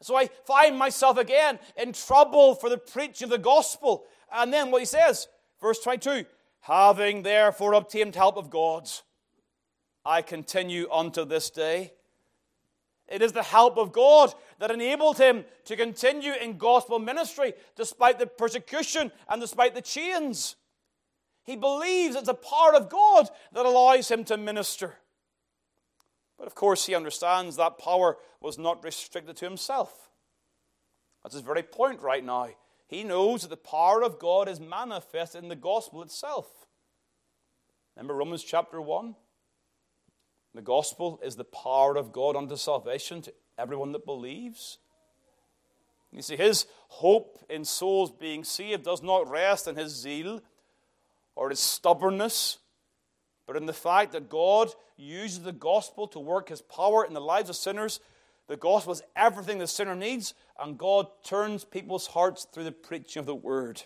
So 0.00 0.16
I 0.16 0.28
find 0.46 0.76
myself 0.76 1.18
again 1.18 1.58
in 1.76 1.92
trouble 1.92 2.54
for 2.54 2.70
the 2.70 2.78
preaching 2.78 3.26
of 3.26 3.30
the 3.30 3.38
gospel. 3.38 4.04
And 4.32 4.50
then 4.50 4.70
what 4.70 4.80
he 4.80 4.86
says, 4.86 5.28
verse 5.60 5.78
22 5.78 6.24
Having 6.60 7.22
therefore 7.22 7.74
obtained 7.74 8.14
help 8.14 8.36
of 8.36 8.48
God, 8.48 8.88
I 10.06 10.22
continue 10.22 10.90
unto 10.90 11.24
this 11.24 11.50
day. 11.50 11.92
It 13.08 13.20
is 13.20 13.32
the 13.32 13.42
help 13.42 13.76
of 13.76 13.92
God 13.92 14.32
that 14.58 14.70
enabled 14.70 15.18
him 15.18 15.44
to 15.66 15.76
continue 15.76 16.32
in 16.32 16.56
gospel 16.56 16.98
ministry 16.98 17.52
despite 17.76 18.18
the 18.18 18.26
persecution 18.26 19.12
and 19.28 19.40
despite 19.40 19.74
the 19.74 19.82
chains. 19.82 20.56
He 21.44 21.56
believes 21.56 22.14
it's 22.14 22.28
a 22.28 22.34
power 22.34 22.74
of 22.74 22.88
God 22.88 23.28
that 23.52 23.66
allows 23.66 24.10
him 24.10 24.24
to 24.24 24.36
minister. 24.36 24.94
But 26.38 26.46
of 26.46 26.54
course, 26.54 26.86
he 26.86 26.94
understands 26.94 27.56
that 27.56 27.78
power 27.78 28.16
was 28.40 28.58
not 28.58 28.84
restricted 28.84 29.36
to 29.36 29.44
himself. 29.44 30.10
That's 31.22 31.34
his 31.34 31.44
very 31.44 31.62
point 31.62 32.00
right 32.00 32.24
now. 32.24 32.48
He 32.86 33.04
knows 33.04 33.42
that 33.42 33.50
the 33.50 33.56
power 33.56 34.02
of 34.02 34.18
God 34.18 34.48
is 34.48 34.60
manifest 34.60 35.34
in 35.34 35.48
the 35.48 35.56
gospel 35.56 36.02
itself. 36.02 36.48
Remember 37.96 38.14
Romans 38.14 38.44
chapter 38.44 38.80
1? 38.80 39.14
The 40.54 40.62
gospel 40.62 41.20
is 41.24 41.36
the 41.36 41.44
power 41.44 41.96
of 41.96 42.12
God 42.12 42.36
unto 42.36 42.56
salvation 42.56 43.22
to 43.22 43.32
everyone 43.56 43.92
that 43.92 44.04
believes. 44.04 44.78
You 46.12 46.20
see, 46.20 46.36
his 46.36 46.66
hope 46.88 47.38
in 47.48 47.64
souls 47.64 48.10
being 48.10 48.44
saved 48.44 48.84
does 48.84 49.02
not 49.02 49.30
rest 49.30 49.66
in 49.66 49.76
his 49.76 49.94
zeal 49.94 50.42
or 51.34 51.50
his 51.50 51.60
stubbornness, 51.60 52.58
but 53.46 53.56
in 53.56 53.66
the 53.66 53.72
fact 53.72 54.12
that 54.12 54.28
God 54.28 54.70
uses 54.96 55.42
the 55.42 55.52
gospel 55.52 56.06
to 56.08 56.18
work 56.18 56.48
his 56.48 56.62
power 56.62 57.04
in 57.04 57.14
the 57.14 57.20
lives 57.20 57.50
of 57.50 57.56
sinners 57.56 58.00
the 58.48 58.56
gospel 58.56 58.92
is 58.92 59.02
everything 59.16 59.58
the 59.58 59.66
sinner 59.66 59.94
needs, 59.94 60.34
and 60.58 60.76
God 60.76 61.06
turns 61.24 61.64
people's 61.64 62.08
hearts 62.08 62.46
through 62.52 62.64
the 62.64 62.72
preaching 62.72 63.20
of 63.20 63.26
the 63.26 63.34
word. 63.34 63.82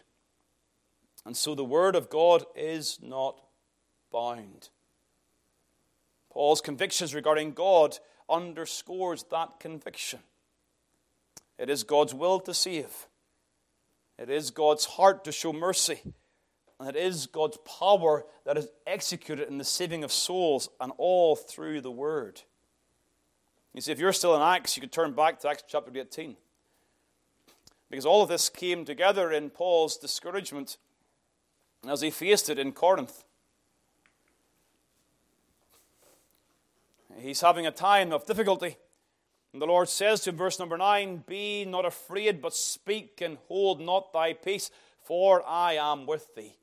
And 1.24 1.36
so 1.36 1.54
the 1.54 1.64
word 1.64 1.94
of 1.94 2.08
God 2.10 2.44
is 2.54 2.98
not 3.02 3.40
bound. 4.12 4.70
Paul's 6.32 6.60
convictions 6.60 7.14
regarding 7.14 7.52
God 7.52 7.98
underscores 8.28 9.24
that 9.30 9.60
conviction. 9.60 10.20
It 11.58 11.70
is 11.70 11.84
God's 11.84 12.14
will 12.14 12.40
to 12.40 12.52
save. 12.52 13.06
It 14.18 14.30
is 14.30 14.50
God's 14.50 14.84
heart 14.84 15.24
to 15.24 15.32
show 15.32 15.52
mercy. 15.52 16.00
And 16.78 16.88
it 16.88 16.96
is 16.96 17.26
God's 17.26 17.58
power 17.58 18.26
that 18.44 18.58
is 18.58 18.68
executed 18.86 19.48
in 19.48 19.58
the 19.58 19.64
saving 19.64 20.04
of 20.04 20.12
souls 20.12 20.68
and 20.80 20.92
all 20.98 21.34
through 21.34 21.80
the 21.80 21.90
Word. 21.90 22.42
You 23.74 23.80
see, 23.80 23.92
if 23.92 23.98
you're 23.98 24.12
still 24.12 24.34
in 24.36 24.42
Acts, 24.42 24.76
you 24.76 24.80
could 24.80 24.92
turn 24.92 25.12
back 25.12 25.40
to 25.40 25.48
Acts 25.48 25.64
chapter 25.66 25.90
18. 25.94 26.36
Because 27.90 28.06
all 28.06 28.22
of 28.22 28.28
this 28.28 28.48
came 28.48 28.84
together 28.84 29.30
in 29.30 29.50
Paul's 29.50 29.96
discouragement 29.96 30.76
as 31.88 32.00
he 32.00 32.10
faced 32.10 32.50
it 32.50 32.58
in 32.58 32.72
Corinth. 32.72 33.24
He's 37.18 37.40
having 37.40 37.66
a 37.66 37.70
time 37.70 38.12
of 38.12 38.26
difficulty. 38.26 38.76
And 39.52 39.62
the 39.62 39.66
Lord 39.66 39.88
says 39.88 40.20
to 40.22 40.30
him, 40.30 40.36
verse 40.36 40.58
number 40.58 40.76
9, 40.76 41.24
Be 41.26 41.64
not 41.64 41.86
afraid, 41.86 42.42
but 42.42 42.54
speak 42.54 43.20
and 43.22 43.38
hold 43.48 43.80
not 43.80 44.12
thy 44.12 44.34
peace, 44.34 44.70
for 45.02 45.42
I 45.46 45.74
am 45.74 46.04
with 46.06 46.34
thee. 46.34 46.56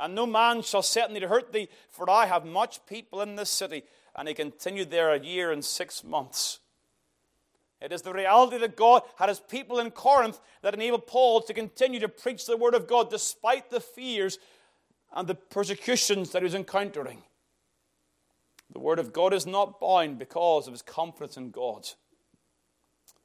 And 0.00 0.14
no 0.14 0.26
man 0.26 0.62
shall 0.62 0.82
to 0.82 1.28
hurt 1.28 1.52
thee, 1.52 1.68
for 1.90 2.08
I 2.08 2.26
have 2.26 2.44
much 2.44 2.84
people 2.86 3.20
in 3.20 3.36
this 3.36 3.50
city 3.50 3.84
and 4.16 4.28
he 4.28 4.34
continued 4.34 4.90
there 4.90 5.12
a 5.12 5.20
year 5.20 5.52
and 5.52 5.64
six 5.64 6.02
months. 6.02 6.58
It 7.80 7.92
is 7.92 8.02
the 8.02 8.12
reality 8.12 8.58
that 8.58 8.76
God 8.76 9.02
had 9.16 9.28
his 9.28 9.40
people 9.40 9.78
in 9.78 9.90
Corinth 9.90 10.38
that 10.62 10.74
enabled 10.74 11.06
Paul 11.06 11.40
to 11.42 11.54
continue 11.54 12.00
to 12.00 12.08
preach 12.08 12.44
the 12.44 12.56
word 12.56 12.74
of 12.74 12.86
God 12.86 13.10
despite 13.10 13.70
the 13.70 13.80
fears 13.80 14.38
and 15.14 15.26
the 15.26 15.34
persecutions 15.34 16.30
that 16.30 16.42
he 16.42 16.44
was 16.44 16.54
encountering. 16.54 17.22
The 18.72 18.80
word 18.80 18.98
of 18.98 19.12
God 19.12 19.32
is 19.32 19.46
not 19.46 19.80
bound 19.80 20.18
because 20.18 20.66
of 20.66 20.74
his 20.74 20.82
confidence 20.82 21.36
in 21.36 21.50
God. 21.50 21.88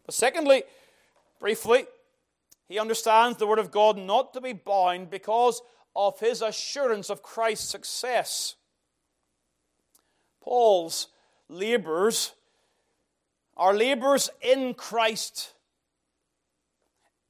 But 0.06 0.16
secondly, 0.16 0.64
briefly, 1.40 1.86
he 2.68 2.80
understands 2.80 3.38
the 3.38 3.48
word 3.48 3.60
of 3.60 3.72
God 3.72 3.98
not 3.98 4.34
to 4.34 4.42
be 4.42 4.54
bound 4.54 5.10
because 5.10 5.62
of 5.96 6.20
his 6.20 6.42
assurance 6.42 7.10
of 7.10 7.24
Christ's 7.24 7.70
success. 7.70 8.56
Paul's 10.42 11.08
labors 11.50 12.34
are 13.58 13.74
labors 13.74 14.30
in 14.42 14.74
Christ. 14.74 15.54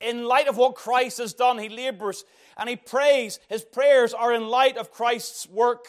In 0.01 0.25
light 0.25 0.47
of 0.47 0.57
what 0.57 0.75
Christ 0.75 1.19
has 1.19 1.33
done, 1.33 1.57
he 1.57 1.69
labors 1.69 2.25
and 2.57 2.69
he 2.69 2.75
prays. 2.75 3.39
His 3.47 3.63
prayers 3.63 4.13
are 4.13 4.33
in 4.33 4.47
light 4.47 4.77
of 4.77 4.91
Christ's 4.91 5.47
work. 5.47 5.85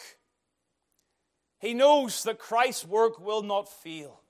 He 1.59 1.73
knows 1.73 2.23
that 2.23 2.39
Christ's 2.39 2.85
work 2.85 3.19
will 3.19 3.41
not 3.41 3.67
fail. 3.67 4.21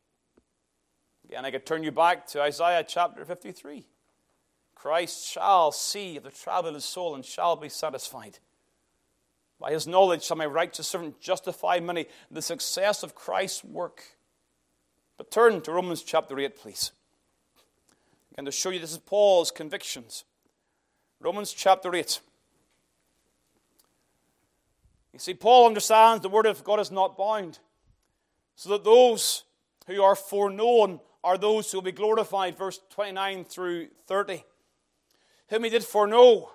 Again, 1.26 1.46
I 1.46 1.52
could 1.52 1.66
turn 1.66 1.84
you 1.84 1.92
back 1.92 2.26
to 2.28 2.42
Isaiah 2.42 2.86
chapter 2.88 3.26
53. 3.26 3.86
Christ 4.78 5.26
shall 5.26 5.72
see 5.72 6.20
the 6.20 6.30
travel 6.30 6.70
of 6.70 6.76
his 6.76 6.86
soul 6.86 7.16
and 7.16 7.26
shall 7.26 7.56
be 7.56 7.68
satisfied. 7.68 8.38
By 9.60 9.72
his 9.72 9.88
knowledge 9.88 10.24
shall 10.24 10.38
my 10.38 10.46
righteous 10.46 10.88
servant 10.88 11.20
justify 11.20 11.80
many. 11.80 12.06
The 12.30 12.44
success 12.44 13.02
of 13.02 13.16
Christ's 13.16 13.64
work. 13.64 14.04
But 15.18 15.32
turn 15.32 15.62
to 15.62 15.72
Romans 15.72 16.04
chapter 16.04 16.40
8, 16.40 16.56
please. 16.56 16.92
And 18.38 18.46
to 18.46 18.52
show 18.52 18.70
you 18.70 18.78
this 18.78 18.92
is 18.92 19.00
Paul's 19.00 19.50
convictions. 19.50 20.26
Romans 21.20 21.52
chapter 21.54 21.96
8. 21.96 22.20
You 25.12 25.20
see, 25.20 25.34
Paul 25.34 25.66
understands 25.66 26.22
the 26.22 26.30
word 26.30 26.46
of 26.46 26.64
God 26.64 26.80
is 26.80 26.92
not 26.92 27.18
bound, 27.18 27.58
so 28.56 28.70
that 28.70 28.84
those 28.84 29.44
who 29.88 30.04
are 30.04 30.16
foreknown 30.16 31.00
are 31.24 31.40
those 31.40 31.72
who 31.72 31.80
will 31.80 31.84
be 31.84 31.92
glorified. 31.92 32.56
Verse 32.56 32.80
29 32.92 33.44
through 33.46 33.88
30. 34.06 34.44
Whom 35.50 35.64
he 35.64 35.70
did 35.70 35.84
foreknow, 35.84 36.50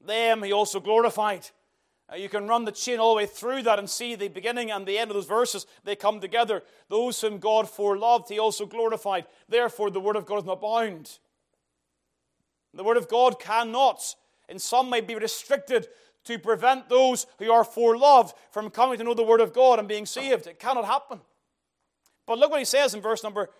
them 0.00 0.42
he 0.42 0.52
also 0.52 0.80
glorified. 0.80 1.48
Uh, 2.10 2.16
you 2.16 2.28
can 2.28 2.46
run 2.46 2.64
the 2.64 2.72
chain 2.72 2.98
all 2.98 3.14
the 3.14 3.18
way 3.18 3.26
through 3.26 3.62
that 3.62 3.78
and 3.78 3.88
see 3.88 4.14
the 4.14 4.28
beginning 4.28 4.70
and 4.70 4.86
the 4.86 4.98
end 4.98 5.10
of 5.10 5.14
those 5.14 5.26
verses. 5.26 5.66
They 5.84 5.96
come 5.96 6.20
together. 6.20 6.62
Those 6.88 7.20
whom 7.20 7.38
God 7.38 7.66
foreloved, 7.66 8.28
he 8.28 8.38
also 8.38 8.66
glorified. 8.66 9.26
Therefore, 9.48 9.90
the 9.90 10.00
word 10.00 10.16
of 10.16 10.26
God 10.26 10.38
is 10.38 10.44
not 10.44 10.60
bound. 10.60 11.18
The 12.74 12.84
word 12.84 12.96
of 12.96 13.08
God 13.08 13.38
cannot, 13.38 14.14
in 14.48 14.58
some 14.58 14.90
way, 14.90 15.00
be 15.00 15.14
restricted 15.14 15.88
to 16.24 16.38
prevent 16.38 16.88
those 16.88 17.26
who 17.38 17.50
are 17.50 17.64
foreloved 17.64 18.32
from 18.50 18.70
coming 18.70 18.98
to 18.98 19.04
know 19.04 19.14
the 19.14 19.22
word 19.22 19.40
of 19.40 19.52
God 19.52 19.78
and 19.78 19.88
being 19.88 20.06
saved. 20.06 20.46
It 20.46 20.58
cannot 20.58 20.84
happen. 20.84 21.20
But 22.26 22.38
look 22.38 22.50
what 22.50 22.60
he 22.60 22.64
says 22.64 22.94
in 22.94 23.00
verse 23.00 23.22
number 23.22 23.50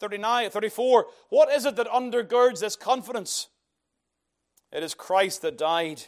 39, 0.00 0.50
34. 0.50 1.06
What 1.28 1.52
is 1.52 1.64
it 1.64 1.76
that 1.76 1.86
undergirds 1.86 2.60
this 2.60 2.76
confidence? 2.76 3.48
It 4.72 4.82
is 4.82 4.94
Christ 4.94 5.42
that 5.42 5.58
died 5.58 6.02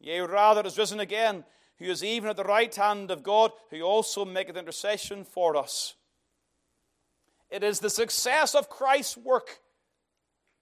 Yea, 0.00 0.20
rather 0.20 0.66
is 0.66 0.78
risen 0.78 0.98
again, 0.98 1.44
who 1.78 1.84
is 1.84 2.02
even 2.02 2.30
at 2.30 2.36
the 2.36 2.44
right 2.44 2.74
hand 2.74 3.10
of 3.10 3.22
God, 3.22 3.52
who 3.70 3.82
also 3.82 4.24
maketh 4.24 4.56
intercession 4.56 5.24
for 5.24 5.56
us. 5.56 5.94
It 7.50 7.62
is 7.62 7.80
the 7.80 7.90
success 7.90 8.54
of 8.54 8.70
Christ's 8.70 9.18
work 9.18 9.60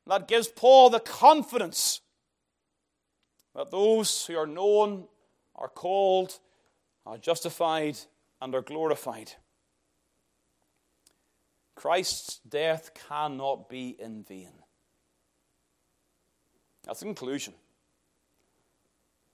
that 0.06 0.26
gives 0.26 0.48
Paul 0.48 0.90
the 0.90 1.00
confidence 1.00 2.00
that 3.54 3.70
those 3.70 4.26
who 4.26 4.36
are 4.36 4.46
known, 4.46 5.06
are 5.54 5.68
called, 5.68 6.38
are 7.06 7.18
justified, 7.18 7.98
and 8.40 8.54
are 8.54 8.62
glorified. 8.62 9.32
Christ's 11.76 12.40
death 12.48 12.90
cannot 13.08 13.68
be 13.68 13.96
in 13.98 14.24
vain. 14.24 14.52
That's 16.88 17.00
the 17.00 17.06
conclusion. 17.06 17.52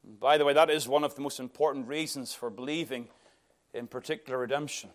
By 0.02 0.38
the 0.38 0.44
way, 0.44 0.52
that 0.54 0.70
is 0.70 0.88
one 0.88 1.04
of 1.04 1.14
the 1.14 1.20
most 1.20 1.38
important 1.38 1.86
reasons 1.86 2.34
for 2.34 2.50
believing 2.50 3.06
in 3.72 3.86
particular 3.86 4.40
redemption. 4.40 4.90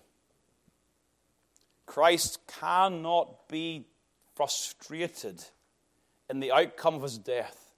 Christ 1.85 2.39
cannot 2.47 3.47
be 3.47 3.85
frustrated 4.35 5.45
in 6.29 6.41
the 6.41 6.51
outcome 6.51 6.95
of 6.95 7.03
his 7.03 7.17
death. 7.17 7.71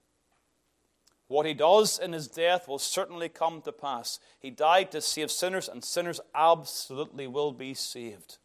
What 1.28 1.46
he 1.46 1.54
does 1.54 2.00
in 2.00 2.12
his 2.12 2.26
death 2.26 2.66
will 2.66 2.80
certainly 2.80 3.28
come 3.28 3.62
to 3.62 3.72
pass. 3.72 4.18
He 4.40 4.50
died 4.50 4.90
to 4.90 5.00
save 5.00 5.30
sinners, 5.30 5.68
and 5.68 5.82
sinners 5.82 6.20
absolutely 6.34 7.28
will 7.28 7.52
be 7.52 7.72
saved. 7.72 8.38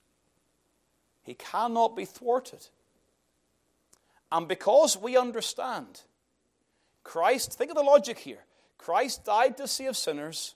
He 1.23 1.33
cannot 1.33 1.95
be 1.95 2.05
thwarted. 2.05 2.67
And 4.31 4.47
because 4.47 4.95
we 4.95 5.17
understand 5.17 6.03
Christ, 7.07 7.53
think 7.53 7.71
of 7.71 7.77
the 7.77 7.83
logic 7.83 8.19
here. 8.19 8.43
Christ 8.77 9.23
died 9.23 9.55
to 9.57 9.67
save 9.67 9.95
sinners. 9.95 10.55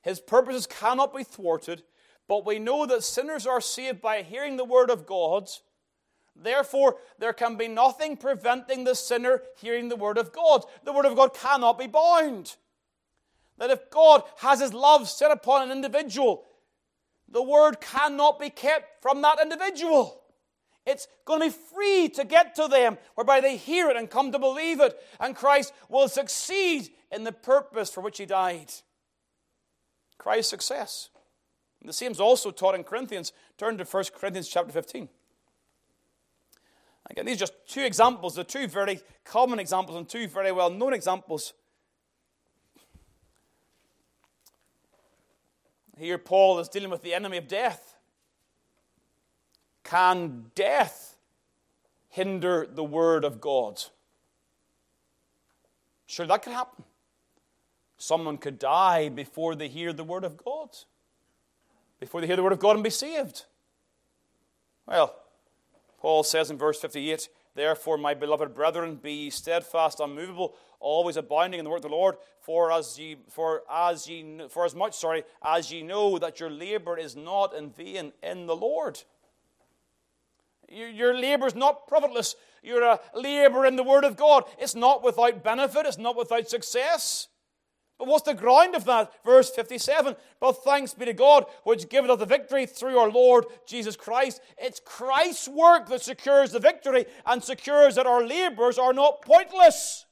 His 0.00 0.18
purposes 0.18 0.66
cannot 0.66 1.14
be 1.14 1.24
thwarted, 1.24 1.82
but 2.26 2.46
we 2.46 2.58
know 2.58 2.86
that 2.86 3.04
sinners 3.04 3.46
are 3.46 3.60
saved 3.60 4.00
by 4.00 4.22
hearing 4.22 4.56
the 4.56 4.64
word 4.64 4.88
of 4.88 5.04
God. 5.04 5.50
Therefore, 6.34 6.96
there 7.18 7.34
can 7.34 7.56
be 7.56 7.68
nothing 7.68 8.16
preventing 8.16 8.84
the 8.84 8.94
sinner 8.94 9.42
hearing 9.58 9.90
the 9.90 9.96
word 9.96 10.16
of 10.16 10.32
God. 10.32 10.64
The 10.84 10.92
word 10.92 11.04
of 11.04 11.16
God 11.16 11.34
cannot 11.34 11.78
be 11.78 11.86
bound. 11.86 12.56
That 13.58 13.70
if 13.70 13.90
God 13.90 14.22
has 14.38 14.60
his 14.60 14.72
love 14.72 15.06
set 15.06 15.30
upon 15.30 15.62
an 15.62 15.70
individual, 15.70 16.44
the 17.28 17.42
word 17.42 17.82
cannot 17.82 18.40
be 18.40 18.48
kept 18.48 19.02
from 19.02 19.20
that 19.20 19.40
individual. 19.40 20.22
It's 20.86 21.08
going 21.24 21.40
to 21.40 21.46
be 21.48 21.62
free 21.74 22.08
to 22.10 22.24
get 22.24 22.54
to 22.56 22.68
them, 22.68 22.96
whereby 23.16 23.40
they 23.40 23.56
hear 23.56 23.90
it 23.90 23.96
and 23.96 24.08
come 24.08 24.30
to 24.32 24.38
believe 24.38 24.80
it, 24.80 24.96
and 25.18 25.34
Christ 25.34 25.72
will 25.88 26.08
succeed 26.08 26.90
in 27.10 27.24
the 27.24 27.32
purpose 27.32 27.90
for 27.90 28.00
which 28.00 28.18
he 28.18 28.26
died. 28.26 28.72
Christ's 30.16 30.50
success. 30.50 31.10
And 31.80 31.88
the 31.88 31.92
same 31.92 32.12
is 32.12 32.20
also 32.20 32.50
taught 32.50 32.74
in 32.74 32.84
Corinthians. 32.84 33.32
Turn 33.58 33.76
to 33.78 33.84
1 33.84 34.04
Corinthians 34.18 34.48
chapter 34.48 34.72
15. 34.72 35.08
Again, 37.10 37.26
these 37.26 37.36
are 37.36 37.40
just 37.40 37.54
two 37.68 37.82
examples, 37.82 38.34
the 38.34 38.44
two 38.44 38.66
very 38.66 39.00
common 39.24 39.58
examples 39.58 39.96
and 39.96 40.08
two 40.08 40.26
very 40.26 40.52
well 40.52 40.70
known 40.70 40.92
examples. 40.92 41.52
Here, 45.98 46.18
Paul 46.18 46.58
is 46.58 46.68
dealing 46.68 46.90
with 46.90 47.02
the 47.02 47.14
enemy 47.14 47.38
of 47.38 47.48
death. 47.48 47.95
Can 49.86 50.50
death 50.56 51.16
hinder 52.08 52.66
the 52.68 52.82
word 52.82 53.24
of 53.24 53.40
God? 53.40 53.84
Sure, 56.06 56.26
that 56.26 56.42
could 56.42 56.52
happen. 56.52 56.82
Someone 57.96 58.36
could 58.36 58.58
die 58.58 59.08
before 59.08 59.54
they 59.54 59.68
hear 59.68 59.92
the 59.92 60.02
word 60.02 60.24
of 60.24 60.36
God, 60.36 60.70
before 62.00 62.20
they 62.20 62.26
hear 62.26 62.34
the 62.34 62.42
word 62.42 62.52
of 62.52 62.58
God 62.58 62.74
and 62.74 62.82
be 62.82 62.90
saved. 62.90 63.44
Well, 64.86 65.14
Paul 66.00 66.24
says 66.24 66.50
in 66.50 66.58
verse 66.58 66.80
58 66.80 67.28
Therefore, 67.54 67.96
my 67.96 68.12
beloved 68.12 68.54
brethren, 68.54 68.96
be 68.96 69.30
steadfast, 69.30 70.00
unmovable, 70.00 70.56
always 70.80 71.16
abounding 71.16 71.58
in 71.58 71.64
the 71.64 71.70
work 71.70 71.78
of 71.78 71.90
the 71.90 71.96
Lord, 71.96 72.16
for 72.40 72.72
as 72.72 72.98
ye, 72.98 73.16
for 73.30 73.62
as 73.72 74.08
ye, 74.08 74.42
for 74.50 74.64
as 74.64 74.74
much, 74.74 74.94
sorry, 74.94 75.22
as 75.42 75.72
ye 75.72 75.82
know 75.82 76.18
that 76.18 76.40
your 76.40 76.50
labor 76.50 76.98
is 76.98 77.14
not 77.14 77.54
in 77.54 77.70
vain 77.70 78.12
in 78.22 78.46
the 78.46 78.56
Lord. 78.56 79.02
Your 80.68 81.14
labor 81.14 81.46
is 81.46 81.54
not 81.54 81.86
profitless. 81.86 82.34
You're 82.62 82.82
a 82.82 83.00
labor 83.14 83.64
in 83.64 83.76
the 83.76 83.84
Word 83.84 84.04
of 84.04 84.16
God. 84.16 84.44
It's 84.58 84.74
not 84.74 85.04
without 85.04 85.44
benefit, 85.44 85.86
it's 85.86 85.98
not 85.98 86.16
without 86.16 86.48
success. 86.48 87.28
But 87.98 88.08
what's 88.08 88.26
the 88.26 88.34
ground 88.34 88.74
of 88.74 88.84
that? 88.84 89.12
Verse 89.24 89.50
57 89.50 90.16
But 90.40 90.64
thanks 90.64 90.92
be 90.92 91.06
to 91.06 91.12
God, 91.12 91.46
which 91.64 91.88
giveth 91.88 92.10
us 92.10 92.18
the 92.18 92.26
victory 92.26 92.66
through 92.66 92.98
our 92.98 93.10
Lord 93.10 93.46
Jesus 93.66 93.96
Christ. 93.96 94.40
It's 94.58 94.80
Christ's 94.84 95.48
work 95.48 95.88
that 95.88 96.02
secures 96.02 96.52
the 96.52 96.58
victory 96.58 97.06
and 97.24 97.42
secures 97.42 97.94
that 97.94 98.06
our 98.06 98.26
labors 98.26 98.78
are 98.78 98.92
not 98.92 99.22
pointless. 99.22 100.04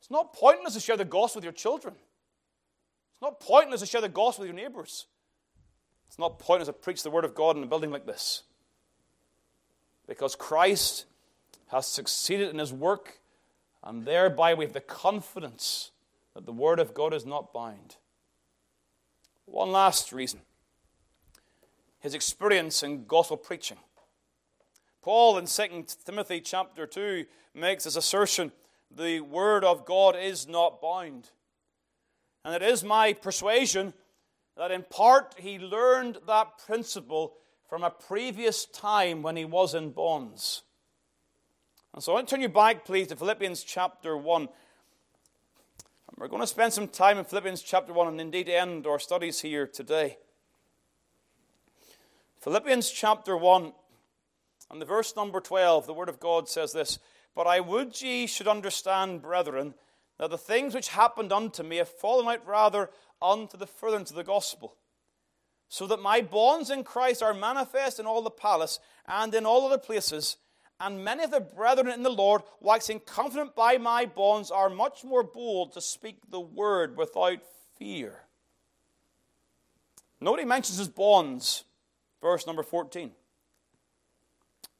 It's 0.00 0.10
not 0.10 0.32
pointless 0.32 0.74
to 0.74 0.80
share 0.80 0.96
the 0.96 1.04
gospel 1.04 1.38
with 1.38 1.44
your 1.44 1.52
children, 1.52 1.94
it's 1.94 3.22
not 3.22 3.40
pointless 3.40 3.80
to 3.80 3.86
share 3.86 4.00
the 4.00 4.08
gospel 4.08 4.44
with 4.44 4.54
your 4.54 4.62
neighbors. 4.62 5.06
It's 6.10 6.18
not 6.18 6.40
pointless 6.40 6.66
to 6.66 6.72
preach 6.72 7.04
the 7.04 7.10
word 7.10 7.24
of 7.24 7.36
God 7.36 7.56
in 7.56 7.62
a 7.62 7.66
building 7.66 7.92
like 7.92 8.04
this. 8.04 8.42
Because 10.08 10.34
Christ 10.34 11.04
has 11.68 11.86
succeeded 11.86 12.50
in 12.50 12.58
his 12.58 12.72
work, 12.72 13.20
and 13.84 14.04
thereby 14.04 14.54
we 14.54 14.64
have 14.64 14.72
the 14.72 14.80
confidence 14.80 15.92
that 16.34 16.46
the 16.46 16.52
word 16.52 16.80
of 16.80 16.94
God 16.94 17.14
is 17.14 17.24
not 17.24 17.52
bound. 17.52 17.94
One 19.44 19.70
last 19.70 20.12
reason 20.12 20.40
his 22.00 22.12
experience 22.14 22.82
in 22.82 23.04
gospel 23.04 23.36
preaching. 23.36 23.76
Paul 25.02 25.38
in 25.38 25.46
2 25.46 25.84
Timothy 26.04 26.40
chapter 26.40 26.88
2 26.88 27.24
makes 27.54 27.84
this 27.84 27.94
assertion 27.94 28.50
the 28.90 29.20
word 29.20 29.62
of 29.62 29.84
God 29.84 30.16
is 30.16 30.48
not 30.48 30.82
bound. 30.82 31.28
And 32.44 32.52
it 32.52 32.62
is 32.62 32.82
my 32.82 33.12
persuasion 33.12 33.92
that 34.56 34.70
in 34.70 34.82
part 34.82 35.34
he 35.38 35.58
learned 35.58 36.18
that 36.26 36.58
principle 36.66 37.34
from 37.68 37.84
a 37.84 37.90
previous 37.90 38.64
time 38.66 39.22
when 39.22 39.36
he 39.36 39.44
was 39.44 39.74
in 39.74 39.90
bonds. 39.90 40.62
And 41.94 42.02
so 42.02 42.12
I 42.12 42.16
want 42.16 42.28
to 42.28 42.34
turn 42.34 42.42
you 42.42 42.48
back, 42.48 42.84
please, 42.84 43.08
to 43.08 43.16
Philippians 43.16 43.62
chapter 43.64 44.16
1. 44.16 44.42
And 44.42 44.50
we're 46.16 46.28
going 46.28 46.42
to 46.42 46.46
spend 46.46 46.72
some 46.72 46.88
time 46.88 47.18
in 47.18 47.24
Philippians 47.24 47.62
chapter 47.62 47.92
1 47.92 48.08
and 48.08 48.20
indeed 48.20 48.48
end 48.48 48.86
our 48.86 48.98
studies 48.98 49.40
here 49.40 49.66
today. 49.66 50.18
Philippians 52.40 52.90
chapter 52.90 53.36
1 53.36 53.72
and 54.70 54.80
the 54.80 54.86
verse 54.86 55.16
number 55.16 55.40
12, 55.40 55.86
the 55.86 55.94
Word 55.94 56.08
of 56.08 56.20
God 56.20 56.48
says 56.48 56.72
this 56.72 56.98
But 57.34 57.46
I 57.46 57.60
would 57.60 58.00
ye 58.00 58.26
should 58.26 58.48
understand, 58.48 59.22
brethren, 59.22 59.74
that 60.18 60.30
the 60.30 60.38
things 60.38 60.74
which 60.74 60.88
happened 60.88 61.32
unto 61.32 61.62
me 61.62 61.76
have 61.76 61.88
fallen 61.88 62.28
out 62.28 62.46
rather 62.46 62.90
unto 63.22 63.56
the 63.56 63.66
furtherance 63.66 64.10
of 64.10 64.16
the 64.16 64.24
gospel, 64.24 64.76
so 65.68 65.86
that 65.86 66.00
my 66.00 66.20
bonds 66.20 66.70
in 66.70 66.84
Christ 66.84 67.22
are 67.22 67.34
manifest 67.34 68.00
in 68.00 68.06
all 68.06 68.22
the 68.22 68.30
palace 68.30 68.80
and 69.06 69.34
in 69.34 69.46
all 69.46 69.66
other 69.66 69.78
places. 69.78 70.36
And 70.80 71.04
many 71.04 71.22
of 71.24 71.30
the 71.30 71.40
brethren 71.40 71.88
in 71.88 72.02
the 72.02 72.10
Lord, 72.10 72.42
waxing 72.60 73.00
confident 73.00 73.54
by 73.54 73.76
my 73.76 74.06
bonds, 74.06 74.50
are 74.50 74.70
much 74.70 75.04
more 75.04 75.22
bold 75.22 75.72
to 75.74 75.80
speak 75.80 76.16
the 76.30 76.40
word 76.40 76.96
without 76.96 77.40
fear. 77.78 78.22
Nobody 80.20 80.44
mentions 80.44 80.78
his 80.78 80.88
bonds, 80.88 81.64
verse 82.22 82.46
number 82.46 82.62
14. 82.62 83.12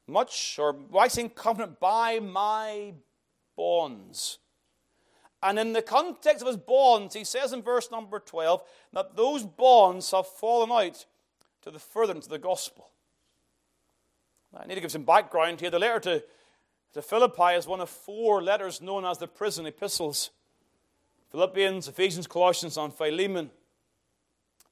Much, 0.07 0.59
or 0.59 0.73
waxing 0.91 1.31
confident 1.31 1.79
by 1.79 2.19
my 2.19 2.95
bonds. 3.57 4.39
And 5.43 5.59
in 5.59 5.73
the 5.73 5.83
context 5.83 6.43
of 6.43 6.49
his 6.49 6.57
bonds, 6.57 7.15
he 7.15 7.25
says 7.25 7.53
in 7.53 7.63
verse 7.63 7.91
number 7.91 8.19
12 8.19 8.63
that 8.93 9.17
those 9.17 9.45
bonds 9.45 10.11
have 10.11 10.27
fallen 10.27 10.71
out 10.71 11.07
to 11.63 11.71
the 11.71 11.79
furtherance 11.79 12.27
of 12.27 12.33
the 12.33 12.39
gospel. 12.39 12.91
I 14.55 14.67
need 14.67 14.75
to 14.75 14.81
give 14.81 14.93
some 14.93 15.05
background 15.05 15.61
here. 15.61 15.71
The 15.71 15.79
letter 15.79 16.01
to, 16.01 16.25
to 16.95 17.03
Philippi 17.03 17.55
is 17.55 17.67
one 17.67 17.81
of 17.81 17.89
four 17.89 18.43
letters 18.43 18.83
known 18.83 19.05
as 19.05 19.19
the 19.19 19.29
prison 19.29 19.67
epistles 19.67 20.31
Philippians, 21.31 21.87
Ephesians, 21.87 22.27
Colossians, 22.27 22.77
and 22.77 22.93
Philemon. 22.93 23.51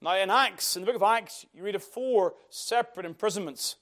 Now, 0.01 0.17
in 0.17 0.29
Acts, 0.29 0.77
in 0.77 0.83
the 0.83 0.87
book 0.87 0.97
of 0.97 1.05
Acts, 1.05 1.47
you 1.55 1.63
read 1.63 1.77
of 1.77 1.85
four 1.85 2.35
separate 2.51 3.07
imprisonments. 3.07 3.77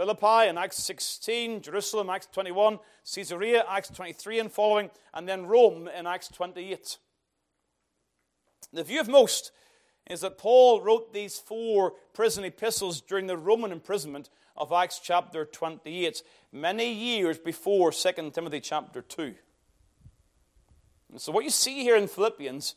Philippi 0.00 0.48
in 0.48 0.56
Acts 0.56 0.82
16, 0.84 1.60
Jerusalem, 1.60 2.08
Acts 2.08 2.26
21, 2.32 2.78
Caesarea, 3.04 3.66
Acts 3.68 3.90
23 3.90 4.38
and 4.38 4.50
following, 4.50 4.88
and 5.12 5.28
then 5.28 5.44
Rome 5.44 5.88
in 5.88 6.06
Acts 6.06 6.28
28. 6.28 6.96
The 8.72 8.82
view 8.82 8.98
of 8.98 9.08
most 9.08 9.52
is 10.08 10.22
that 10.22 10.38
Paul 10.38 10.80
wrote 10.80 11.12
these 11.12 11.38
four 11.38 11.92
prison 12.14 12.44
epistles 12.44 13.02
during 13.02 13.26
the 13.26 13.36
Roman 13.36 13.72
imprisonment 13.72 14.30
of 14.56 14.72
Acts 14.72 15.00
chapter 15.04 15.44
28, 15.44 16.22
many 16.50 16.90
years 16.90 17.36
before 17.36 17.92
2 17.92 18.30
Timothy 18.30 18.60
chapter 18.60 19.02
2. 19.02 19.34
And 21.10 21.20
so, 21.20 21.30
what 21.30 21.44
you 21.44 21.50
see 21.50 21.82
here 21.82 21.96
in 21.96 22.08
Philippians 22.08 22.74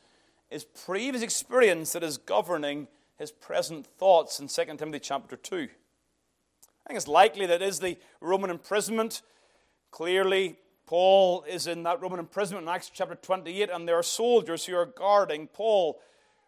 is 0.51 0.65
previous 0.65 1.23
experience 1.23 1.93
that 1.93 2.03
is 2.03 2.17
governing 2.17 2.89
his 3.17 3.31
present 3.31 3.87
thoughts 3.87 4.41
in 4.41 4.49
2 4.49 4.75
Timothy 4.75 4.99
chapter 4.99 5.37
2. 5.37 5.69
I 6.85 6.89
think 6.89 6.97
it's 6.97 7.07
likely 7.07 7.45
that 7.45 7.61
is 7.61 7.79
the 7.79 7.97
Roman 8.19 8.49
imprisonment. 8.49 9.21
Clearly, 9.91 10.57
Paul 10.85 11.43
is 11.43 11.65
in 11.65 11.83
that 11.83 12.01
Roman 12.01 12.19
imprisonment 12.19 12.67
in 12.67 12.73
Acts 12.73 12.91
chapter 12.93 13.15
28, 13.15 13.69
and 13.69 13.87
there 13.87 13.97
are 13.97 14.03
soldiers 14.03 14.65
who 14.65 14.75
are 14.75 14.85
guarding 14.85 15.47
Paul. 15.47 16.01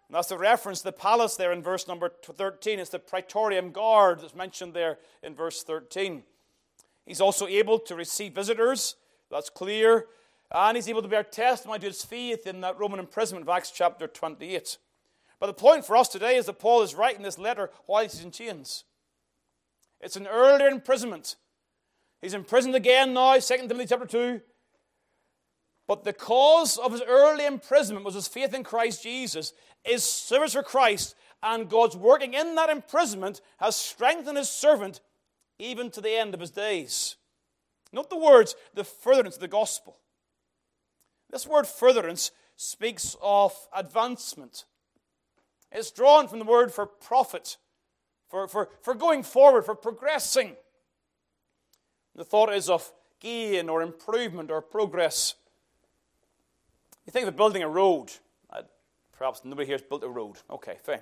And 0.07 0.15
that's 0.15 0.27
the 0.27 0.37
reference 0.37 0.79
to 0.79 0.85
the 0.85 0.91
palace 0.91 1.35
there 1.35 1.53
in 1.53 1.63
verse 1.63 1.87
number 1.87 2.11
13. 2.21 2.79
It's 2.79 2.89
the 2.89 2.99
Praetorium 2.99 3.71
Guard 3.71 4.19
that's 4.19 4.35
mentioned 4.35 4.73
there 4.73 4.99
in 5.23 5.35
verse 5.35 5.63
13. 5.63 6.23
He's 7.05 7.21
also 7.21 7.47
able 7.47 7.79
to 7.79 7.95
receive 7.95 8.33
visitors, 8.33 8.95
that's 9.31 9.49
clear. 9.49 10.07
And 10.51 10.75
he's 10.75 10.89
able 10.89 11.01
to 11.01 11.07
bear 11.07 11.23
testimony 11.23 11.79
to 11.79 11.87
his 11.87 12.03
faith 12.03 12.45
in 12.45 12.61
that 12.61 12.79
Roman 12.79 12.99
imprisonment 12.99 13.45
of 13.45 13.49
Acts 13.49 13.71
chapter 13.71 14.05
28. 14.05 14.77
But 15.39 15.47
the 15.47 15.53
point 15.53 15.85
for 15.85 15.97
us 15.97 16.07
today 16.07 16.35
is 16.35 16.45
that 16.45 16.59
Paul 16.59 16.81
is 16.81 16.93
writing 16.93 17.23
this 17.23 17.39
letter 17.39 17.71
while 17.85 18.03
he's 18.03 18.23
in 18.23 18.31
chains. 18.31 18.83
It's 20.05 20.15
an 20.15 20.27
earlier 20.27 20.67
imprisonment. 20.67 21.35
He's 22.21 22.35
imprisoned 22.35 22.75
again 22.75 23.15
now, 23.15 23.39
2 23.39 23.57
Timothy 23.57 23.87
chapter 23.87 24.05
2. 24.05 24.39
But 25.87 26.03
the 26.03 26.13
cause 26.13 26.77
of 26.77 26.91
his 26.91 27.01
early 27.07 27.43
imprisonment 27.43 28.05
was 28.05 28.13
his 28.13 28.27
faith 28.27 28.53
in 28.53 28.63
Christ 28.63 29.01
Jesus, 29.01 29.51
his 29.83 30.03
service 30.03 30.53
for 30.53 30.61
Christ, 30.61 31.15
and 31.41 31.67
God's 31.67 31.97
working 31.97 32.35
in 32.35 32.53
that 32.53 32.69
imprisonment 32.69 33.41
has 33.57 33.75
strengthened 33.75 34.37
his 34.37 34.49
servant 34.49 35.01
even 35.57 35.89
to 35.89 36.01
the 36.01 36.15
end 36.15 36.35
of 36.35 36.39
his 36.39 36.51
days. 36.51 37.15
Note 37.91 38.11
the 38.11 38.15
words, 38.15 38.55
the 38.75 38.83
furtherance 38.83 39.35
of 39.35 39.41
the 39.41 39.47
gospel. 39.47 39.97
This 41.31 41.47
word 41.47 41.65
furtherance 41.65 42.29
speaks 42.57 43.15
of 43.23 43.53
advancement. 43.75 44.65
It's 45.71 45.89
drawn 45.89 46.27
from 46.27 46.37
the 46.37 46.45
word 46.45 46.71
for 46.71 46.85
profit, 46.85 47.57
for, 48.27 48.47
for, 48.47 48.69
for 48.81 48.93
going 48.93 49.23
forward, 49.23 49.65
for 49.65 49.75
progressing. 49.75 50.55
The 52.15 52.23
thought 52.23 52.53
is 52.53 52.69
of 52.69 52.91
gain 53.19 53.69
or 53.69 53.81
improvement 53.81 54.51
or 54.51 54.61
progress. 54.61 55.35
You 57.05 57.11
think 57.11 57.27
of 57.27 57.35
building 57.35 57.63
a 57.63 57.69
road. 57.69 58.11
Uh, 58.49 58.61
perhaps 59.17 59.41
nobody 59.43 59.67
here 59.67 59.75
has 59.75 59.81
built 59.81 60.03
a 60.03 60.09
road. 60.09 60.37
Okay, 60.49 60.77
fine. 60.83 61.01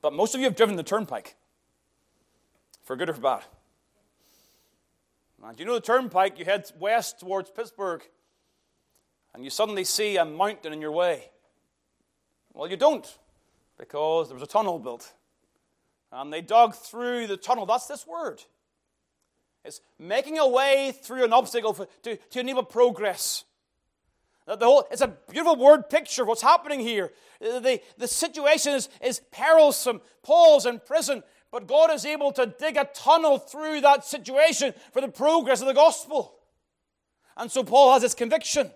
But 0.00 0.12
most 0.12 0.34
of 0.34 0.40
you 0.40 0.44
have 0.44 0.56
driven 0.56 0.76
the 0.76 0.82
turnpike, 0.82 1.36
for 2.82 2.96
good 2.96 3.08
or 3.08 3.14
for 3.14 3.20
bad. 3.20 3.42
And 5.46 5.60
you 5.60 5.66
know 5.66 5.74
the 5.74 5.80
turnpike, 5.80 6.38
you 6.38 6.46
head 6.46 6.70
west 6.78 7.20
towards 7.20 7.50
Pittsburgh, 7.50 8.02
and 9.34 9.44
you 9.44 9.50
suddenly 9.50 9.84
see 9.84 10.16
a 10.16 10.24
mountain 10.24 10.72
in 10.72 10.80
your 10.80 10.92
way. 10.92 11.30
Well, 12.54 12.70
you 12.70 12.76
don't, 12.76 13.06
because 13.78 14.28
there 14.28 14.34
was 14.34 14.42
a 14.42 14.46
tunnel 14.46 14.78
built. 14.78 15.12
And 16.12 16.32
they 16.32 16.40
dug 16.40 16.74
through 16.74 17.26
the 17.26 17.36
tunnel. 17.36 17.66
That's 17.66 17.86
this 17.86 18.06
word. 18.06 18.42
It's 19.64 19.80
making 19.98 20.38
a 20.38 20.46
way 20.46 20.92
through 21.02 21.24
an 21.24 21.32
obstacle 21.32 21.72
for, 21.72 21.88
to, 22.02 22.16
to 22.16 22.40
enable 22.40 22.62
progress. 22.62 23.44
The 24.46 24.58
whole, 24.58 24.86
it's 24.90 25.00
a 25.00 25.08
beautiful 25.30 25.56
word 25.56 25.88
picture 25.88 26.22
of 26.22 26.28
what's 26.28 26.42
happening 26.42 26.80
here. 26.80 27.12
The, 27.40 27.80
the 27.96 28.06
situation 28.06 28.74
is, 28.74 28.90
is 29.02 29.22
perilsome. 29.32 30.02
Paul's 30.22 30.66
in 30.66 30.80
prison, 30.80 31.22
but 31.50 31.66
God 31.66 31.90
is 31.90 32.04
able 32.04 32.30
to 32.32 32.46
dig 32.46 32.76
a 32.76 32.84
tunnel 32.84 33.38
through 33.38 33.80
that 33.80 34.04
situation 34.04 34.74
for 34.92 35.00
the 35.00 35.08
progress 35.08 35.62
of 35.62 35.66
the 35.66 35.72
gospel. 35.72 36.34
And 37.38 37.50
so 37.50 37.64
Paul 37.64 37.94
has 37.94 38.02
this 38.02 38.14
conviction. 38.14 38.70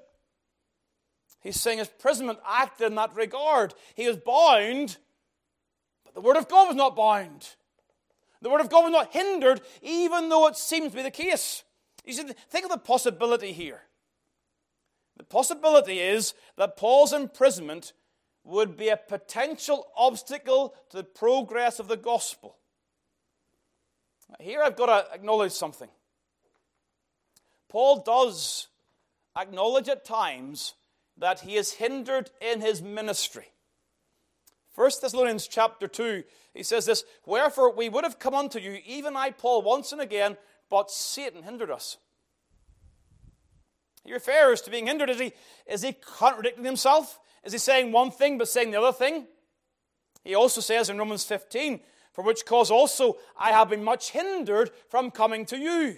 He's 1.41 1.61
saying 1.61 1.79
his 1.79 1.89
imprisonment 1.89 2.39
acted 2.47 2.89
in 2.89 2.95
that 2.97 3.15
regard. 3.15 3.75
He 3.95 4.07
was 4.09 4.17
bound, 4.17 4.97
but 6.05 6.15
the 6.15 6.21
Word 6.21 6.37
of 6.37 6.49
God 6.49 6.69
was 6.69 6.77
not 6.77 6.97
bound. 6.97 7.55
The 8.43 8.51
Word 8.51 8.61
of 8.61 8.71
God 8.71 8.85
was 8.85 8.93
not 8.93 9.13
hindered, 9.13 9.61
even 9.83 10.29
though 10.29 10.47
it 10.47 10.57
seems 10.57 10.91
to 10.91 10.97
be 10.97 11.03
the 11.03 11.11
case. 11.11 11.65
You 12.05 12.13
see, 12.13 12.25
think 12.51 12.65
of 12.65 12.71
the 12.71 12.79
possibility 12.79 13.53
here. 13.53 13.83
The 15.17 15.25
possibility 15.25 15.99
is 15.99 16.35
that 16.57 16.77
Paul's 16.77 17.13
imprisonment 17.13 17.93
would 18.45 18.77
be 18.77 18.89
a 18.89 18.97
potential 18.97 19.89
obstacle 19.97 20.75
to 20.91 20.99
the 20.99 21.05
progress 21.05 21.79
of 21.79 21.89
the 21.89 21.97
gospel. 21.97 22.57
Here 24.41 24.63
I've 24.63 24.77
got 24.77 24.87
to 24.87 25.15
acknowledge 25.15 25.53
something. 25.53 25.89
Paul 27.69 28.03
does 28.03 28.69
acknowledge 29.37 29.89
at 29.89 30.05
times 30.05 30.75
that 31.19 31.41
he 31.41 31.57
is 31.57 31.73
hindered 31.73 32.31
in 32.41 32.61
his 32.61 32.81
ministry. 32.81 33.47
1 34.75 34.91
Thessalonians 35.03 35.49
chapter 35.49 35.89
2, 35.89 36.23
he 36.55 36.63
says 36.63 36.87
this 36.87 37.05
Wherefore 37.27 37.75
we 37.75 37.89
would 37.89 38.05
have 38.05 38.19
come 38.19 38.35
unto 38.35 38.59
you, 38.59 38.79
even 38.87 39.17
I, 39.17 39.31
Paul, 39.31 39.63
once 39.63 39.93
and 39.93 40.01
again, 40.01 40.37
but 40.71 40.91
Satan 40.91 41.43
hindered 41.43 41.71
us. 41.71 41.97
He 44.05 44.13
refers 44.13 44.61
to 44.63 44.71
being 44.71 44.87
hindered. 44.87 45.11
Is 45.11 45.19
he, 45.19 45.33
is 45.67 45.83
he 45.83 45.93
contradicting 45.93 46.65
himself? 46.65 47.19
Is 47.45 47.53
he 47.53 47.59
saying 47.59 47.93
one 47.93 48.11
thing 48.11 48.39
but 48.39 48.49
saying 48.49 48.71
the 48.71 48.81
other 48.81 48.97
thing? 48.97 49.27
He 50.25 50.35
also 50.35 50.61
says 50.61 50.89
in 50.89 50.99
Romans 50.99 51.25
15, 51.25 51.81
For 52.13 52.23
which 52.23 52.47
cause 52.47 52.71
also 52.71 53.19
I 53.39 53.51
have 53.51 53.71
been 53.71 53.85
much 53.85 54.11
hindered 54.11 54.71
from 54.89 55.11
coming 55.11 55.45
to 55.47 55.59
you. 55.59 55.97